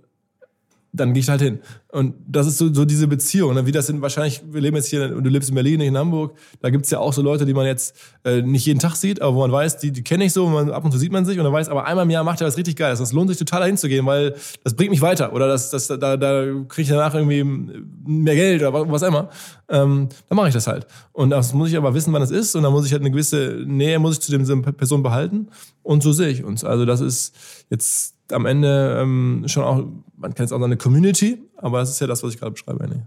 [0.95, 1.59] dann gehe ich halt hin.
[1.91, 3.53] Und das ist so, so diese Beziehung.
[3.53, 3.65] Ne?
[3.65, 6.35] Wie das sind wahrscheinlich, wir leben jetzt hier, du lebst in Berlin, nicht in Hamburg.
[6.61, 9.35] Da gibt's ja auch so Leute, die man jetzt äh, nicht jeden Tag sieht, aber
[9.35, 11.37] wo man weiß, die, die kenne ich so, man, ab und zu sieht man sich
[11.37, 12.99] und dann weiß, aber einmal im Jahr macht er was richtig Geiles.
[12.99, 15.33] Das lohnt sich total dahin zu gehen, weil das bringt mich weiter.
[15.33, 19.29] Oder das, das, da, da kriege ich danach irgendwie mehr Geld oder was immer.
[19.69, 20.87] Ähm, dann mache ich das halt.
[21.13, 22.55] Und das muss ich aber wissen, wann es ist.
[22.55, 25.47] Und dann muss ich halt eine gewisse Nähe muss ich zu dem Person behalten.
[25.81, 26.63] Und so sehe ich uns.
[26.63, 27.35] Also das ist
[27.69, 29.85] jetzt am Ende ähm, schon auch,
[30.17, 32.87] man kennt es auch eine Community, aber das ist ja das, was ich gerade beschreibe.
[32.87, 33.01] Nee.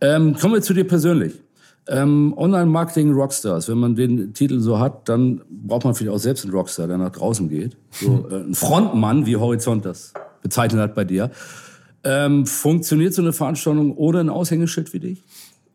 [0.00, 1.34] Ähm, kommen wir zu dir persönlich.
[1.88, 6.44] Ähm, Online-Marketing Rockstars, wenn man den Titel so hat, dann braucht man vielleicht auch selbst
[6.44, 7.76] einen Rockstar, der nach draußen geht.
[7.90, 11.30] So, äh, ein Frontmann, wie Horizont das bezeichnet hat bei dir.
[12.04, 15.24] Ähm, funktioniert so eine Veranstaltung ohne ein Aushängeschild wie dich?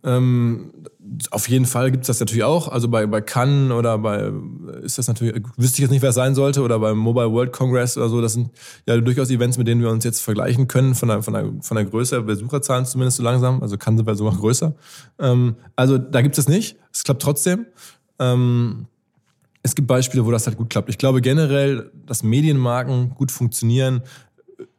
[0.03, 0.71] Ähm,
[1.31, 2.67] auf jeden Fall gibt es das natürlich auch.
[2.67, 4.31] Also bei, bei Cannes oder bei,
[4.81, 7.51] ist das natürlich, wüsste ich jetzt nicht, wer es sein sollte, oder beim Mobile World
[7.51, 8.21] Congress oder so.
[8.21, 8.49] Das sind
[8.85, 11.75] ja durchaus Events, mit denen wir uns jetzt vergleichen können, von der, von der, von
[11.75, 13.61] der Größe, Besucherzahlen zumindest so langsam.
[13.61, 14.73] Also Cannes sind wir sogar größer.
[15.19, 16.77] Ähm, also da gibt es nicht.
[16.91, 17.65] Es klappt trotzdem.
[18.19, 18.87] Ähm,
[19.61, 20.89] es gibt Beispiele, wo das halt gut klappt.
[20.89, 24.01] Ich glaube generell, dass Medienmarken gut funktionieren,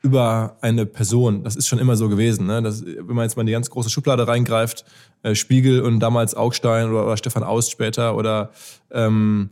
[0.04, 1.44] über eine Person.
[1.44, 2.46] Das ist schon immer so gewesen.
[2.46, 2.60] Ne?
[2.60, 4.84] Das, wenn man jetzt mal in die ganz große Schublade reingreift,
[5.22, 8.50] äh, Spiegel und damals Augstein oder, oder Stefan Aust später oder
[8.90, 9.48] ähm,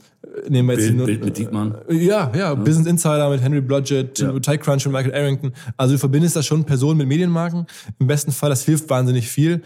[0.51, 1.75] nehmen wir jetzt Bild, Bild mit Diekmann.
[1.89, 4.39] Ja, ja, ja, Business Insider mit Henry Blodgett, ja.
[4.39, 5.53] TechCrunch und Michael Arrington.
[5.79, 7.67] Also du verbindest das schon Personen mit Medienmarken.
[7.99, 9.63] Im besten Fall, das hilft wahnsinnig viel.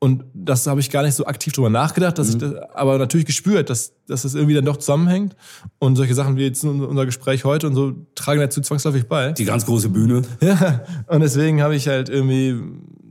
[0.00, 2.32] Und das habe ich gar nicht so aktiv drüber nachgedacht, dass mhm.
[2.34, 5.34] ich das, aber natürlich gespürt, dass, dass das irgendwie dann doch zusammenhängt.
[5.80, 9.32] Und solche Sachen wie jetzt unser Gespräch heute und so tragen dazu zwangsläufig bei.
[9.32, 10.22] Die ganz große Bühne.
[10.40, 10.82] Ja.
[11.08, 12.62] Und deswegen habe ich halt irgendwie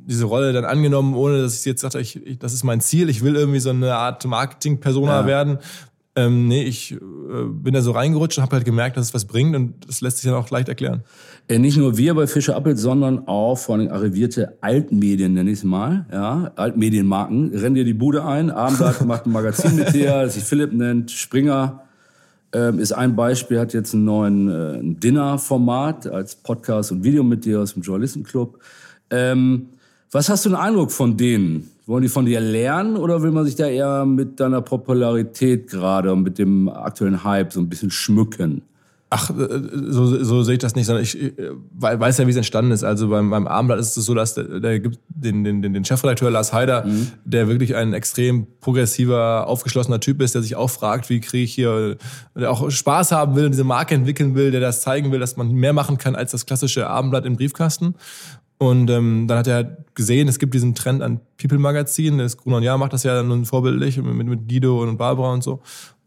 [0.07, 3.09] diese Rolle dann angenommen, ohne dass ich jetzt sagte, ich, ich, das ist mein Ziel.
[3.09, 5.25] Ich will irgendwie so eine Art Marketing-Persona ja.
[5.27, 5.59] werden.
[6.17, 6.97] Ähm, nee, ich äh,
[7.47, 10.17] bin da so reingerutscht und habe halt gemerkt, dass es was bringt und das lässt
[10.17, 11.03] sich dann auch leicht erklären.
[11.47, 15.59] Äh, nicht nur wir bei Fischer Appelt, sondern auch vor allem arrivierte Altmedien, nenne ich
[15.59, 16.07] es mal.
[16.11, 17.53] Ja, Altmedienmarken.
[17.53, 18.49] Rennen dir die Bude ein.
[18.49, 21.11] Abendblatt macht ein Magazin mit dir, das sich Philipp nennt.
[21.11, 21.83] Springer
[22.51, 27.45] ähm, ist ein Beispiel, hat jetzt einen neuen äh, Dinner-Format als Podcast und Video mit
[27.45, 28.57] dir aus dem Journalistenclub.
[29.11, 29.67] Ähm,
[30.09, 31.69] was hast du einen Eindruck von denen?
[31.87, 36.11] Wollen die von dir lernen oder will man sich da eher mit deiner Popularität gerade
[36.11, 38.61] und mit dem aktuellen Hype so ein bisschen schmücken?
[39.09, 41.17] Ach, äh, so, so sehe ich das nicht, sondern ich
[41.79, 42.83] weiß ja, wie es entstanden ist.
[42.83, 46.29] Also beim, beim Abendblatt ist es so, dass der, der gibt den, den, den Chefredakteur
[46.29, 47.13] Lars Heider, mhm.
[47.23, 51.53] der wirklich ein extrem progressiver, aufgeschlossener Typ ist, der sich auch fragt, wie kriege ich
[51.53, 51.95] hier,
[52.35, 55.37] der auch Spaß haben will und diese Marke entwickeln will, der das zeigen will, dass
[55.37, 57.95] man mehr machen kann als das klassische Abendblatt im Briefkasten.
[58.59, 62.19] Und ähm, dann hat er gesehen, es gibt diesen Trend an People-Magazinen.
[62.19, 65.43] Das Gruner und Jahr macht das ja nun vorbildlich mit, mit Guido und Barbara und
[65.43, 65.61] so.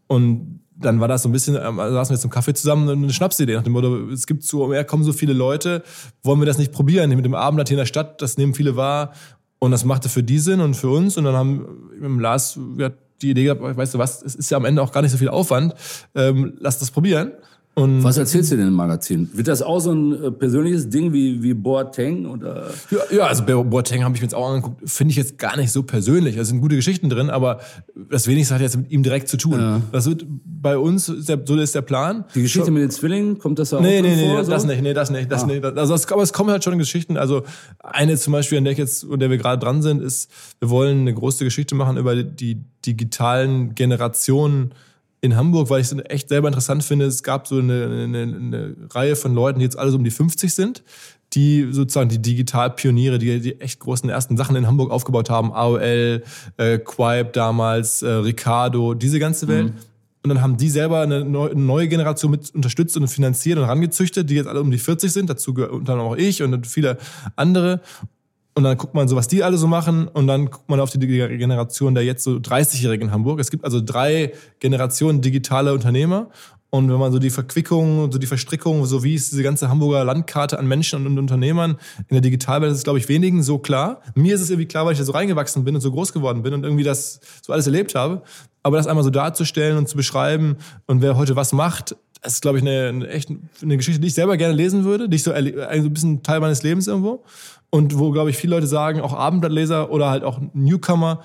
[0.07, 3.13] Und dann war das so ein bisschen, ähm, saßen wir zum Kaffee zusammen und eine
[3.13, 5.83] Schnapsidee nach dem Motto, es gibt so, mehr kommen so viele Leute,
[6.23, 7.09] wollen wir das nicht probieren?
[7.11, 9.13] Mit dem Abendblatt hier in der Stadt, das nehmen viele wahr.
[9.59, 11.17] Und das machte für die Sinn und für uns.
[11.17, 14.49] Und dann haben mit dem Lars wir die Idee gehabt, weißt du was, es ist
[14.49, 15.75] ja am Ende auch gar nicht so viel Aufwand,
[16.15, 17.33] ähm, lass das probieren.
[17.73, 19.29] Und Was erzählst du denn im Magazin?
[19.33, 22.25] Wird das auch so ein äh, persönliches Ding wie, wie Boateng?
[22.25, 22.69] Oder?
[22.89, 24.89] Ja, ja, also Boateng habe ich mir jetzt auch angeguckt.
[24.89, 26.35] Finde ich jetzt gar nicht so persönlich.
[26.35, 27.61] Es sind gute Geschichten drin, aber
[28.09, 29.57] das wenigste hat jetzt mit ihm direkt zu tun.
[29.57, 29.81] Ja.
[29.93, 32.25] Das wird bei uns, so ist der Plan.
[32.35, 34.43] Die Geschichte so, mit den Zwillingen, kommt das auch nee, nee, nee, vor?
[34.43, 34.67] das so?
[34.67, 35.47] nicht, nee, das nicht, das ah.
[35.47, 35.63] nicht.
[35.63, 37.15] Also, es, aber es kommen halt schon Geschichten.
[37.15, 37.43] Also
[37.79, 40.29] eine zum Beispiel, an der ich jetzt, an der wir gerade dran sind, ist,
[40.59, 44.73] wir wollen eine große Geschichte machen über die digitalen Generationen
[45.21, 47.05] in Hamburg, weil ich es echt selber interessant finde.
[47.05, 50.11] Es gab so eine, eine, eine, Reihe von Leuten, die jetzt alle so um die
[50.11, 50.83] 50 sind,
[51.33, 55.53] die sozusagen die Digitalpioniere, die die echt großen ersten Sachen in Hamburg aufgebaut haben.
[55.53, 56.23] AOL,
[56.57, 59.67] äh, Quipe damals, äh, Ricardo, diese ganze Welt.
[59.67, 59.79] Mhm.
[60.23, 64.35] Und dann haben die selber eine neue Generation mit unterstützt und finanziert und rangezüchtet, die
[64.35, 65.29] jetzt alle um die 40 sind.
[65.29, 66.97] Dazu gehört unter anderem auch ich und viele
[67.35, 67.81] andere.
[68.53, 70.07] Und dann guckt man so, was die alle so machen.
[70.07, 73.39] Und dann guckt man auf die Generation der jetzt so 30-Jährigen in Hamburg.
[73.39, 76.29] Es gibt also drei Generationen digitale Unternehmer.
[76.69, 80.05] Und wenn man so die Verquickung, so die Verstrickung, so wie ist diese ganze Hamburger
[80.05, 84.01] Landkarte an Menschen und Unternehmern in der Digitalwelt, das ist, glaube ich, wenigen so klar.
[84.15, 86.43] Mir ist es irgendwie klar, weil ich da so reingewachsen bin und so groß geworden
[86.43, 88.21] bin und irgendwie das so alles erlebt habe.
[88.63, 92.41] Aber das einmal so darzustellen und zu beschreiben und wer heute was macht, das ist,
[92.41, 95.23] glaube ich, eine, eine echt eine Geschichte, die ich selber gerne lesen würde, die ich
[95.23, 97.25] so also ein bisschen Teil meines Lebens irgendwo.
[97.71, 101.21] Und wo, glaube ich, viele Leute sagen, auch Abendblattleser oder halt auch Newcomer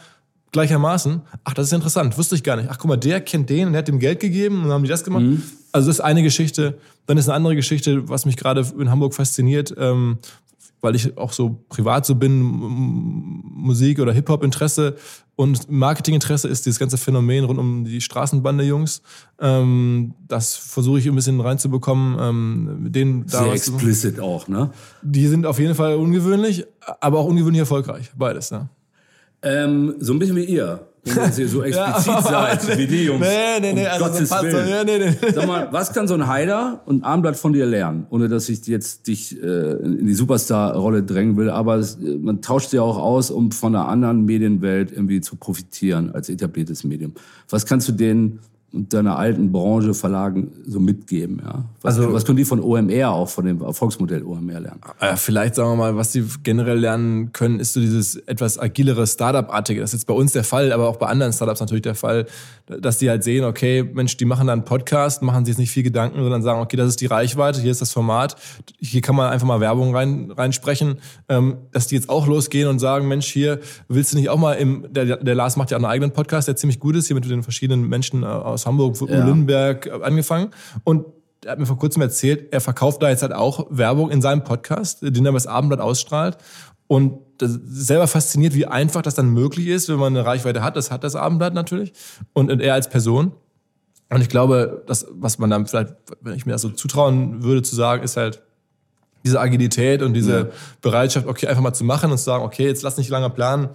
[0.53, 2.69] gleichermaßen, ach, das ist interessant, wusste ich gar nicht.
[2.71, 4.85] Ach, guck mal, der kennt den und der hat dem Geld gegeben und dann haben
[4.85, 5.25] die das gemacht.
[5.25, 5.43] Mhm.
[5.73, 6.79] Also das ist eine Geschichte.
[7.07, 10.19] Dann ist eine andere Geschichte, was mich gerade in Hamburg fasziniert, ähm,
[10.81, 14.97] weil ich auch so privat so bin, Musik- oder Hip-Hop-Interesse
[15.37, 19.03] und Marketing-Interesse ist dieses ganze Phänomen rund um die Straßenbande-Jungs.
[19.39, 22.17] Ähm, das versuche ich ein bisschen reinzubekommen.
[22.19, 24.71] Ähm, denen Sehr explicit auch, ne?
[25.03, 26.67] Die sind auf jeden Fall ungewöhnlich,
[27.01, 28.11] aber auch ungewöhnlich erfolgreich.
[28.17, 28.71] Beides, ne?
[29.43, 30.87] Ähm, so ein bisschen wie ihr.
[31.07, 33.21] Wenn ihr so explizit ja, seid, wie die Jungs.
[33.21, 33.87] Nee, nee, nee.
[33.87, 34.69] Um also Gottes so Willen.
[34.69, 35.33] Ja, nee, nee.
[35.35, 38.07] Sag mal, was kann so ein Heider und Armblatt von dir lernen?
[38.11, 41.51] Ohne dass ich jetzt dich äh, in die Superstar-Rolle drängen will.
[41.51, 46.11] Aber es, man tauscht ja auch aus, um von einer anderen Medienwelt irgendwie zu profitieren
[46.13, 47.15] als etabliertes Medium.
[47.49, 48.41] Was kannst du denen
[48.89, 51.41] deiner alten Branche, Verlagen so mitgeben?
[51.45, 51.65] Ja?
[51.83, 54.81] Was, also, was können die von OMR auch, von dem Erfolgsmodell OMR lernen?
[55.01, 59.07] Äh, vielleicht sagen wir mal, was sie generell lernen können, ist so dieses etwas agilere
[59.07, 59.81] Startup-artige.
[59.81, 62.27] Das ist jetzt bei uns der Fall, aber auch bei anderen Startups natürlich der Fall,
[62.67, 65.71] dass die halt sehen, okay, Mensch, die machen da einen Podcast, machen sich jetzt nicht
[65.71, 68.37] viel Gedanken, sondern sagen, okay, das ist die Reichweite, hier ist das Format,
[68.79, 72.79] hier kann man einfach mal Werbung rein, reinsprechen, ähm, dass die jetzt auch losgehen und
[72.79, 75.83] sagen, Mensch, hier willst du nicht auch mal im, der, der Lars macht ja auch
[75.83, 78.27] einen eigenen Podcast, der ziemlich gut ist, hier mit den verschiedenen Menschen äh,
[78.67, 79.25] aus Hamburg, ja.
[79.25, 80.51] Lindenberg äh, angefangen
[80.85, 81.07] und
[81.45, 84.43] er hat mir vor kurzem erzählt, er verkauft da jetzt halt auch Werbung in seinem
[84.43, 86.39] Podcast, den er das Abendblatt ausstrahlt.
[86.89, 90.77] Und selber fasziniert, wie einfach das dann möglich ist, wenn man eine Reichweite hat.
[90.77, 91.93] Das hat das Abendblatt natürlich.
[92.33, 93.33] Und er als Person.
[94.09, 97.63] Und ich glaube, das, was man dann vielleicht, wenn ich mir das so zutrauen würde
[97.63, 98.43] zu sagen, ist halt
[99.25, 100.47] diese Agilität und diese ja.
[100.81, 103.71] Bereitschaft, okay, einfach mal zu machen und zu sagen, okay, jetzt lass nicht lange planen.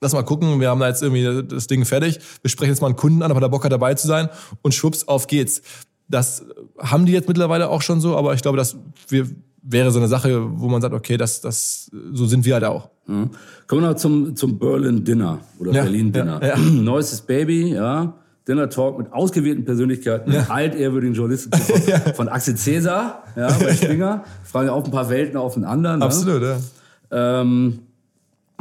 [0.00, 2.18] Lass mal gucken, wir haben da jetzt irgendwie das Ding fertig.
[2.42, 4.28] Wir sprechen jetzt mal einen Kunden an, ob er da Bock hat, dabei zu sein.
[4.62, 5.62] Und schwupps, auf geht's.
[6.08, 6.44] Das
[6.78, 8.76] haben die jetzt mittlerweile auch schon so, aber ich glaube, dass
[9.08, 9.26] wir
[9.68, 12.88] wäre so eine Sache, wo man sagt, okay, das, das, so sind wir halt auch.
[13.06, 13.30] Mhm.
[13.66, 16.40] Kommen wir noch zum, zum Berlin Dinner oder ja, Berlin Dinner.
[16.40, 16.56] Ja, ja.
[16.58, 18.14] Neuestes Baby, ja.
[18.46, 20.46] Dinner Talk mit ausgewählten Persönlichkeiten, ja.
[20.48, 24.24] altehrwürdigen Journalisten von, von Axel Cäsar, ja, bei Springer.
[24.44, 25.96] Fragen auch ein paar Welten aufeinander.
[25.96, 26.04] Ne?
[26.04, 26.58] Absolut, ja.
[27.10, 27.80] Ähm,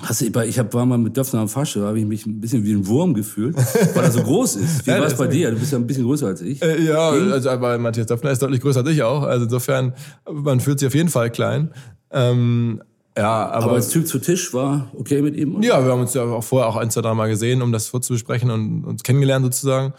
[0.02, 2.42] Hast du, ich hab, war mal mit Döpfner am Fasche, da habe ich mich ein
[2.42, 3.56] bisschen wie ein Wurm gefühlt,
[3.96, 4.86] weil er so groß ist.
[4.86, 5.52] Wie ja, war es bei dir?
[5.52, 6.62] Du bist ja ein bisschen größer als ich.
[6.62, 7.32] Äh, ja, Ging?
[7.32, 9.24] also aber Matthias Döpfner ist deutlich größer als ich auch.
[9.24, 9.94] Also insofern,
[10.30, 11.72] man fühlt sich auf jeden Fall klein.
[12.12, 12.82] Ähm,
[13.18, 15.56] ja, aber, aber als Typ zu Tisch war okay mit ihm?
[15.56, 15.66] Oder?
[15.66, 18.52] Ja, wir haben uns ja auch vorher auch ein, zwei, dreimal gesehen, um das vorzubesprechen
[18.52, 19.94] und uns kennengelernt sozusagen.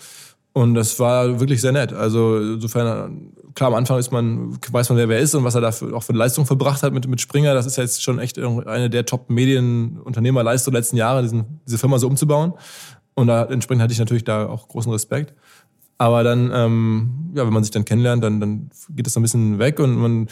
[0.57, 1.92] Und das war wirklich sehr nett.
[1.92, 5.61] Also insofern, klar, am Anfang ist man, weiß man, wer wer ist und was er
[5.61, 7.53] da für, auch für Leistung verbracht hat mit, mit Springer.
[7.53, 11.99] Das ist ja jetzt schon echt eine der Top-Medienunternehmerleistungen der letzten Jahre, diesen, diese Firma
[11.99, 12.55] so umzubauen.
[13.12, 15.35] Und da, entsprechend hatte ich natürlich da auch großen Respekt.
[15.99, 19.23] Aber dann, ähm, ja, wenn man sich dann kennenlernt, dann, dann geht das so ein
[19.23, 20.29] bisschen weg und man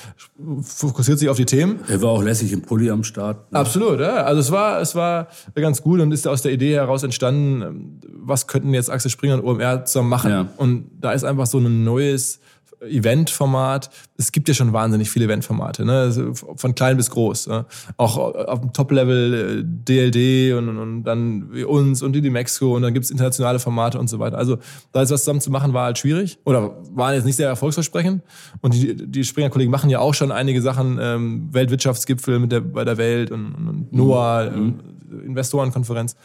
[0.62, 1.80] fokussiert sich auf die Themen.
[1.88, 3.50] Er war auch lässig im Pulli am Start.
[3.50, 3.58] Ne?
[3.58, 4.24] Absolut, ja.
[4.24, 8.46] Also es war, es war ganz gut und ist aus der Idee heraus entstanden, was
[8.46, 10.30] könnten jetzt Axel Springer und OMR zusammen machen.
[10.30, 10.48] Ja.
[10.58, 12.40] Und da ist einfach so ein neues
[12.88, 13.90] Eventformat.
[14.16, 16.00] Es gibt ja schon wahnsinnig viele Eventformate, ne?
[16.00, 17.48] Also von klein bis groß.
[17.48, 17.66] Ne?
[17.96, 22.94] Auch auf dem Top-Level DLD äh, und, und dann uns und die Mexico und dann
[22.94, 24.38] gibt's internationale Formate und so weiter.
[24.38, 24.58] Also
[24.92, 28.22] da ist was zusammen zu machen, war halt schwierig oder war jetzt nicht sehr erfolgsversprechend.
[28.60, 32.84] Und die, die Springer-Kollegen machen ja auch schon einige Sachen, ähm, Weltwirtschaftsgipfel mit der, bei
[32.84, 34.74] der Welt und, und NOAA, mhm.
[35.22, 36.16] äh, Investorenkonferenz.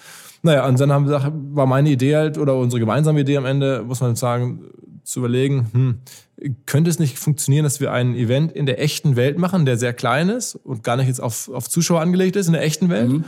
[0.41, 3.45] Naja, und dann haben wir gesagt, war meine Idee halt, oder unsere gemeinsame Idee am
[3.45, 4.61] Ende, muss man sagen,
[5.03, 5.99] zu überlegen, hm,
[6.65, 9.93] könnte es nicht funktionieren, dass wir ein Event in der echten Welt machen, der sehr
[9.93, 13.09] klein ist und gar nicht jetzt auf, auf Zuschauer angelegt ist in der echten Welt,
[13.09, 13.23] mhm.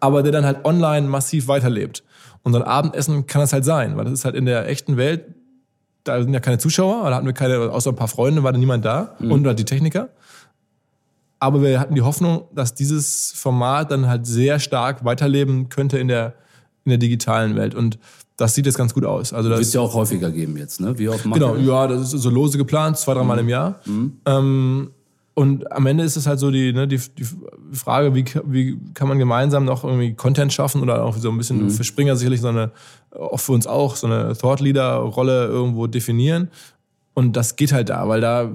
[0.00, 2.04] aber der dann halt online massiv weiterlebt.
[2.42, 4.96] Und so ein Abendessen kann das halt sein, weil das ist halt in der echten
[4.96, 5.24] Welt,
[6.04, 8.58] da sind ja keine Zuschauer, da hatten wir keine, außer ein paar Freunde, war da
[8.58, 9.32] niemand da mhm.
[9.32, 10.10] und halt die Techniker.
[11.38, 16.06] Aber wir hatten die Hoffnung, dass dieses Format dann halt sehr stark weiterleben könnte in
[16.06, 16.34] der,
[16.84, 17.74] in der digitalen Welt.
[17.74, 17.98] Und
[18.42, 19.32] das sieht jetzt ganz gut aus.
[19.32, 20.98] Also das wird ja auch häufiger geben jetzt, ne?
[20.98, 23.42] Wie oft Genau, ja, das ist so lose geplant, zwei, dreimal mhm.
[23.42, 23.80] im Jahr.
[23.84, 24.12] Mhm.
[24.26, 24.90] Ähm,
[25.34, 27.24] und am Ende ist es halt so die, ne, die, die
[27.72, 31.62] Frage, wie, wie kann man gemeinsam noch irgendwie Content schaffen oder auch so ein bisschen
[31.62, 31.70] mhm.
[31.70, 32.72] für Springer sicherlich so eine,
[33.12, 36.48] auch für uns auch, so eine Thought Leader-Rolle irgendwo definieren.
[37.14, 38.50] Und das geht halt da, weil da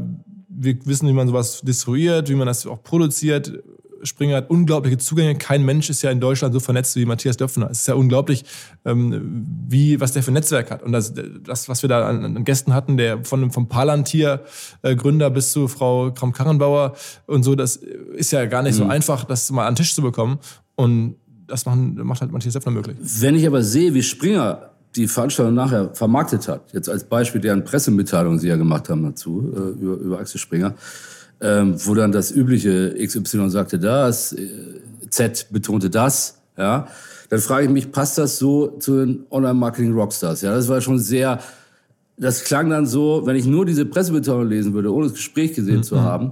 [0.49, 3.63] wir wissen, wie man sowas distribuiert, wie man das auch produziert,
[4.03, 5.35] Springer hat unglaubliche Zugänge.
[5.35, 7.69] Kein Mensch ist ja in Deutschland so vernetzt wie Matthias Döpfner.
[7.71, 8.45] Es ist ja unglaublich,
[8.85, 10.83] ähm, wie, was der für ein Netzwerk hat.
[10.83, 15.51] Und das, das was wir da an, an Gästen hatten, der von, vom Palantir-Gründer bis
[15.51, 18.83] zu Frau Kram-Karrenbauer und so, das ist ja gar nicht mhm.
[18.83, 20.39] so einfach, das mal an den Tisch zu bekommen.
[20.75, 21.15] Und
[21.47, 22.97] das machen, macht halt Matthias Döpfner möglich.
[22.99, 27.63] Wenn ich aber sehe, wie Springer die Veranstaltung nachher vermarktet hat, jetzt als Beispiel deren
[27.63, 30.73] Pressemitteilung, sie ja gemacht haben dazu, äh, über, über Axel Springer,
[31.41, 34.47] ähm, wo dann das übliche XY sagte das, äh,
[35.09, 36.87] Z betonte das, ja,
[37.29, 40.41] dann frage ich mich, passt das so zu den Online-Marketing-Rockstars?
[40.41, 41.39] Ja, das war schon sehr,
[42.17, 45.77] das klang dann so, wenn ich nur diese Pressemitteilung lesen würde, ohne das Gespräch gesehen
[45.77, 45.83] mhm.
[45.83, 46.31] zu haben,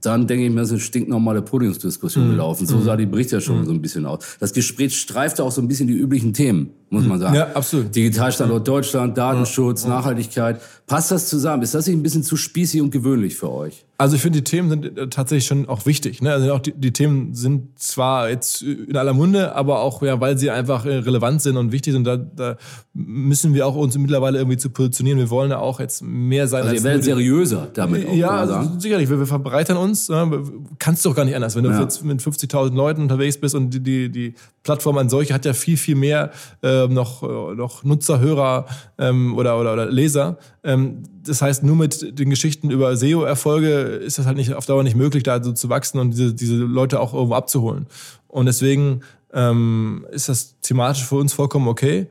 [0.00, 2.30] dann denke ich mir, das ist eine stinknormale Podiumsdiskussion mhm.
[2.32, 2.66] gelaufen.
[2.66, 3.66] So sah die Berichterstattung mhm.
[3.66, 4.20] so ein bisschen aus.
[4.38, 7.34] Das Gespräch streifte auch so ein bisschen die üblichen Themen, muss man sagen.
[7.34, 7.94] Ja, absolut.
[7.94, 10.60] Digitalstandort Deutschland, Datenschutz, Nachhaltigkeit.
[10.88, 11.62] Passt das zusammen?
[11.62, 13.84] Ist das nicht ein bisschen zu spießig und gewöhnlich für euch?
[14.00, 16.22] Also ich finde, die Themen sind äh, tatsächlich schon auch wichtig.
[16.22, 16.32] Ne?
[16.32, 20.38] Also auch die, die Themen sind zwar jetzt in aller Munde, aber auch, ja, weil
[20.38, 22.04] sie einfach äh, relevant sind und wichtig sind.
[22.04, 22.56] Da, da
[22.94, 25.18] müssen wir auch uns mittlerweile irgendwie zu positionieren.
[25.18, 26.62] Wir wollen ja auch jetzt mehr sein.
[26.62, 29.10] Also ihr werdet seriöser damit auch, Ja, also sicherlich.
[29.10, 30.08] Wir, wir verbreitern uns.
[30.08, 30.44] Ne?
[30.78, 31.56] Kannst du doch gar nicht anders.
[31.56, 31.82] Wenn du ja.
[31.82, 35.54] jetzt mit 50.000 Leuten unterwegs bist und die, die, die Plattform an solche hat ja
[35.54, 36.30] viel, viel mehr
[36.62, 40.38] äh, noch, äh, noch Nutzer, Hörer ähm, oder, oder, oder Leser.
[40.62, 40.77] Ähm,
[41.22, 44.96] das heißt, nur mit den Geschichten über SEO-Erfolge ist das halt nicht auf Dauer nicht
[44.96, 47.86] möglich, da so zu wachsen und diese, diese Leute auch irgendwo abzuholen.
[48.26, 49.00] Und deswegen
[49.32, 52.08] ähm, ist das thematisch für uns vollkommen okay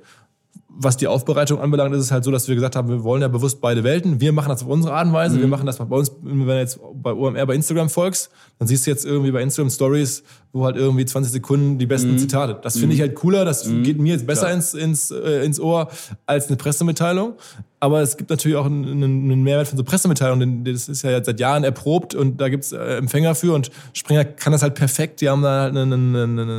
[0.80, 3.27] was die Aufbereitung anbelangt, ist es halt so, dass wir gesagt haben, wir wollen ja
[3.27, 4.21] bewusst beide Welten.
[4.21, 5.38] Wir machen das auf unsere Art und Weise.
[5.38, 5.41] Mhm.
[5.41, 8.86] Wir machen das bei uns, wenn du jetzt bei OMR bei Instagram folgst, dann siehst
[8.86, 12.17] du jetzt irgendwie bei Instagram Stories, wo halt irgendwie 20 Sekunden die besten mhm.
[12.17, 12.57] Zitate.
[12.62, 13.05] Das finde ich mhm.
[13.05, 13.83] halt cooler, das mhm.
[13.83, 15.89] geht mir jetzt besser ins, ins, äh, ins Ohr
[16.25, 17.33] als eine Pressemitteilung.
[17.79, 21.27] Aber es gibt natürlich auch einen, einen Mehrwert von so Pressemitteilungen, das ist ja jetzt
[21.27, 25.21] seit Jahren erprobt und da gibt's äh, Empfänger für und Springer kann das halt perfekt.
[25.21, 26.49] Die haben da halt einen, einen, einen,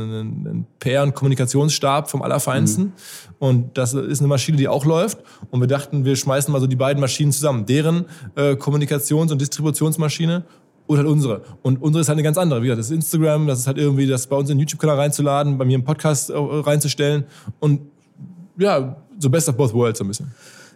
[0.47, 2.91] einen PR- und Kommunikationsstab vom Allerfeinsten mhm.
[3.39, 5.17] und das ist eine Maschine, die auch läuft
[5.51, 7.65] und wir dachten, wir schmeißen mal so die beiden Maschinen zusammen.
[7.65, 10.45] Deren äh, Kommunikations- und Distributionsmaschine
[10.89, 11.41] und halt unsere.
[11.61, 12.63] Und unsere ist halt eine ganz andere.
[12.63, 14.97] Wie gesagt, das ist Instagram, das ist halt irgendwie das bei uns in den YouTube-Kanal
[14.97, 17.25] reinzuladen, bei mir im Podcast äh, reinzustellen
[17.59, 17.81] und
[18.57, 20.31] ja, so best of both worlds so ein bisschen.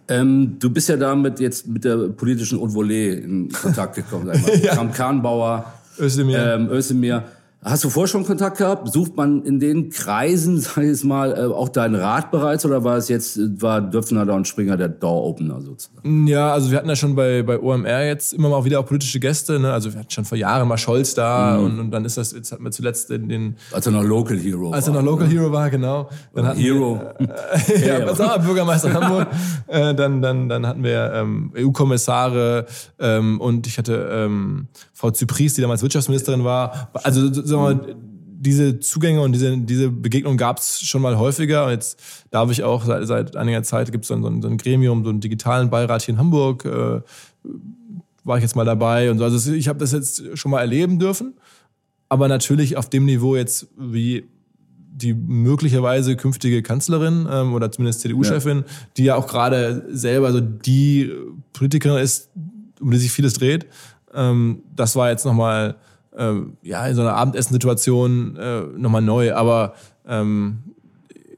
[0.07, 4.31] Ähm, du bist ja damit jetzt mit der politischen Haute in Kontakt gekommen.
[4.61, 4.75] ja.
[4.75, 6.37] Kram Kahnbauer, Özdemir.
[6.37, 7.23] Ähm, Özdemir.
[7.63, 8.91] Hast du vorher schon Kontakt gehabt?
[8.91, 12.83] Sucht man in den Kreisen, sag ich jetzt mal, äh, auch deinen Rat bereits oder
[12.83, 16.27] war es jetzt, war Döpfner da und Springer der Door-Opener sozusagen?
[16.27, 19.19] Ja, also wir hatten ja schon bei, bei OMR jetzt immer mal wieder auch politische
[19.19, 19.59] Gäste.
[19.59, 19.71] Ne?
[19.71, 21.65] Also wir hatten schon vor Jahren mal Scholz da mhm.
[21.65, 23.29] und, und dann ist das, jetzt hatten wir zuletzt den...
[23.29, 24.75] den als er noch Local Hero war.
[24.75, 25.33] Als er noch Local ne?
[25.33, 26.09] Hero war, genau.
[26.35, 27.01] Dann hatten Hero.
[27.17, 29.27] Wir, äh, ja, auch Bürgermeister Hamburg.
[29.67, 32.65] äh, dann, dann, dann hatten wir ähm, EU-Kommissare
[32.99, 34.67] ähm, und ich hatte ähm,
[35.03, 36.89] Frau Zypries, die damals Wirtschaftsministerin war.
[36.93, 37.95] Also sagen wir mal,
[38.39, 41.65] diese Zugänge und diese, diese Begegnung gab es schon mal häufiger.
[41.65, 41.99] Und jetzt
[42.31, 45.09] darf ich auch seit, seit einiger Zeit gibt es so, ein, so ein Gremium, so
[45.09, 46.63] einen digitalen Beirat hier in Hamburg.
[46.63, 47.01] Äh,
[48.23, 49.25] war ich jetzt mal dabei und so.
[49.25, 51.33] Also ich habe das jetzt schon mal erleben dürfen.
[52.07, 54.23] Aber natürlich auf dem Niveau jetzt wie
[54.71, 58.63] die möglicherweise künftige Kanzlerin ähm, oder zumindest CDU-Chefin, ja.
[58.95, 61.11] die ja auch gerade selber so die
[61.51, 62.29] Politikerin ist,
[62.79, 63.65] um die sich vieles dreht.
[64.15, 65.75] Ähm, das war jetzt nochmal
[66.15, 69.33] äh, ja, in so einer Abendessensituation äh, nochmal neu.
[69.33, 69.73] Aber
[70.07, 70.63] ähm,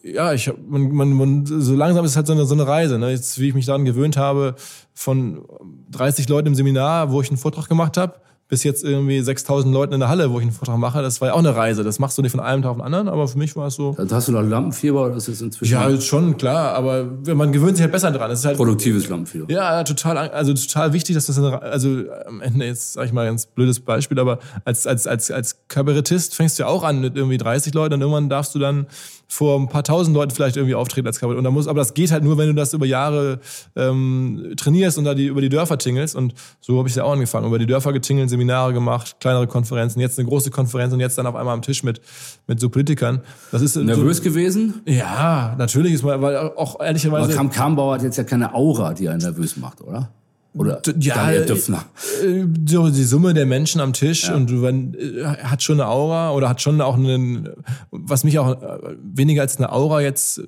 [0.03, 2.99] ja, ich man, man, man, so langsam ist es halt so eine, so eine Reise.
[2.99, 3.09] Ne?
[3.11, 4.55] Jetzt, wie ich mich daran gewöhnt habe,
[4.93, 5.43] von
[5.91, 8.15] 30 Leuten im Seminar, wo ich einen Vortrag gemacht habe,
[8.47, 11.01] bis jetzt irgendwie 6000 Leuten in der Halle, wo ich einen Vortrag mache.
[11.01, 11.83] Das war ja auch eine Reise.
[11.83, 13.75] Das machst du nicht von einem Tag auf den anderen, aber für mich war es
[13.75, 13.95] so.
[13.97, 15.73] Also hast du noch Lampenfieber oder ist es inzwischen?
[15.73, 18.29] Ja, schon, klar, aber man gewöhnt sich halt besser dran.
[18.35, 19.51] Halt, Produktives Lampenfieber.
[19.51, 23.21] Ja, total, also total wichtig, dass das, eine, also am Ende jetzt, sag ich mal,
[23.21, 27.01] ein ganz blödes Beispiel, aber als, als, als, als Kabarettist fängst du ja auch an
[27.01, 28.85] mit irgendwie 30 Leuten und irgendwann darfst du dann
[29.27, 31.37] vor ein paar tausend Leuten vielleicht irgendwie auftreten als Kabarett.
[31.37, 33.39] Und da muss, aber das geht halt nur, wenn du das über Jahre
[33.75, 36.15] ähm, trainierst und da die über die Dörfer tingelst.
[36.15, 37.47] Und so habe ich ja auch angefangen.
[37.47, 41.25] Über die Dörfer getingelt, Seminare gemacht, kleinere Konferenzen, jetzt eine große Konferenz und jetzt dann
[41.27, 42.01] auf einmal am Tisch mit,
[42.47, 43.21] mit so Politikern.
[43.51, 44.81] Das ist nervös so, gewesen?
[44.85, 47.25] Ja, natürlich ist man, weil auch ehrlicherweise.
[47.25, 50.11] Aber Kram Kambauer hat jetzt ja keine Aura, die einen nervös macht, oder?
[50.55, 51.85] Oder ja, Daniel Döpfner.
[52.23, 54.35] Äh, so die Summe der Menschen am Tisch ja.
[54.35, 57.49] und du äh, hat schon eine Aura oder hat schon auch einen,
[57.91, 60.41] was mich auch äh, weniger als eine Aura jetzt,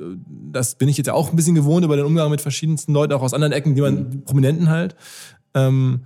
[0.51, 3.21] das bin ich jetzt auch ein bisschen gewohnt über den Umgang mit verschiedensten Leuten, auch
[3.21, 4.23] aus anderen Ecken, die man mhm.
[4.23, 4.95] Prominenten halt.
[5.53, 6.01] Ähm,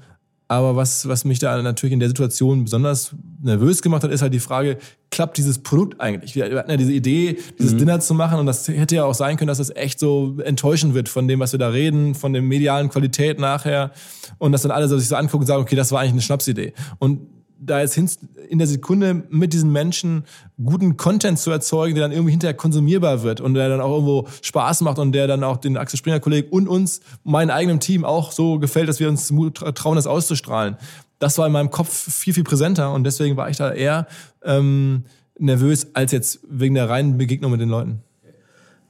[0.47, 4.33] aber was, was mich da natürlich in der Situation besonders nervös gemacht hat, ist halt
[4.33, 4.77] die Frage,
[5.12, 6.36] klappt dieses Produkt eigentlich?
[6.36, 7.80] Wir hatten ja diese Idee, dieses mhm.
[7.80, 10.93] Dinner zu machen und das hätte ja auch sein können, dass das echt so enttäuschend
[10.93, 13.91] wird von dem, was wir da reden, von der medialen Qualität nachher
[14.39, 16.21] und dass dann alle so sich so angucken und sagen, okay, das war eigentlich eine
[16.21, 16.74] Schnapsidee.
[16.97, 17.28] Und
[17.63, 18.10] da jetzt hin,
[18.50, 20.24] in der Sekunde mit diesen Menschen
[20.63, 24.28] guten Content zu erzeugen, der dann irgendwie hinterher konsumierbar wird und der dann auch irgendwo
[24.41, 28.04] Spaß macht und der dann auch den Axel Springer Kollegen und uns, meinem eigenen Team
[28.04, 29.32] auch so gefällt, dass wir uns
[29.76, 30.78] trauen, das auszustrahlen.
[31.22, 34.08] Das war in meinem Kopf viel, viel präsenter und deswegen war ich da eher
[34.44, 35.04] ähm,
[35.38, 38.02] nervös als jetzt wegen der reinen Begegnung mit den Leuten.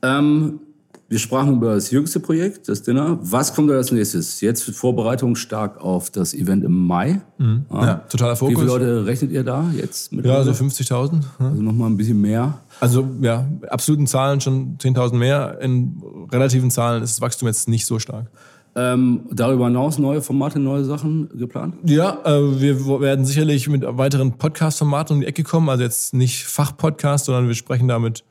[0.02, 0.62] Ähm,
[1.10, 3.20] wir sprachen über das jüngste Projekt, das Dinner.
[3.22, 4.40] Was kommt da als nächstes?
[4.40, 7.20] Jetzt Vorbereitung stark auf das Event im Mai.
[7.38, 7.66] Mhm.
[7.70, 8.54] Ja, ja, totaler Fokus.
[8.54, 10.14] Wie viele Leute rechnet ihr da jetzt?
[10.14, 11.22] Mit ja, so 50.000.
[11.38, 12.60] Also nochmal ein bisschen mehr.
[12.80, 15.60] Also ja, absoluten Zahlen schon 10.000 mehr.
[15.60, 16.02] In
[16.32, 18.28] relativen Zahlen ist das Wachstum jetzt nicht so stark.
[18.74, 21.76] Ähm, darüber hinaus neue Formate, neue Sachen geplant?
[21.86, 25.68] Ja, äh, wir werden sicherlich mit weiteren Podcast-Formaten um die Ecke kommen.
[25.68, 28.24] Also jetzt nicht Fachpodcast, sondern wir sprechen da mit,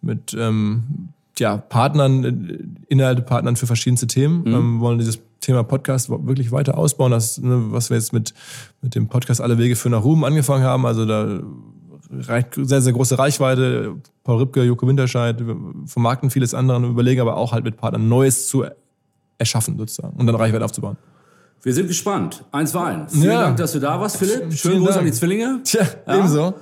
[0.00, 2.58] mit ähm, ja, Partnern, äh,
[2.88, 4.44] Inhaltepartnern für verschiedenste Themen.
[4.44, 4.54] Mhm.
[4.54, 7.10] Ähm, wollen dieses Thema Podcast wirklich weiter ausbauen.
[7.10, 8.32] Das, ne, was wir jetzt mit,
[8.80, 10.86] mit dem Podcast Alle Wege für nach Ruhm angefangen haben.
[10.86, 11.40] Also da
[12.10, 13.96] reicht sehr, sehr große Reichweite.
[14.22, 15.42] Paul Ripke, Joko Winterscheid,
[15.86, 18.64] vermarkten vieles andere und überlegen aber auch halt mit Partnern Neues zu
[19.38, 20.96] erschaffen sozusagen und dann Reichweite aufzubauen.
[21.62, 22.44] Wir sind gespannt.
[22.52, 23.12] Eins war eins.
[23.12, 23.40] Vielen ja.
[23.40, 24.52] Dank, dass du da warst, Philipp.
[24.52, 25.60] Schönen Gruß an die Zwillinge.
[25.64, 26.18] Tja, ja.
[26.18, 26.54] ebenso.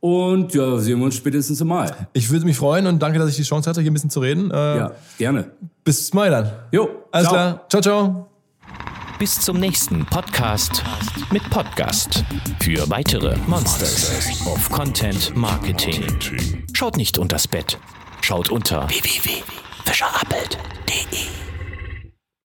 [0.00, 1.90] Und ja, sehen wir uns spätestens im Mai.
[2.12, 4.20] Ich würde mich freuen und danke, dass ich die Chance hatte, hier ein bisschen zu
[4.20, 4.50] reden.
[4.50, 5.50] Äh, ja, gerne.
[5.84, 6.52] Bis Mai dann.
[6.72, 6.88] Jo.
[7.10, 7.34] Alles ciao.
[7.34, 7.64] klar.
[7.68, 8.28] Ciao, ciao.
[9.18, 10.84] Bis zum nächsten Podcast
[11.32, 12.24] mit Podcast.
[12.60, 16.04] Für weitere Monsters of Content Marketing.
[16.72, 17.78] Schaut nicht unters Bett.
[18.20, 21.37] Schaut unter www.fischerappelt.de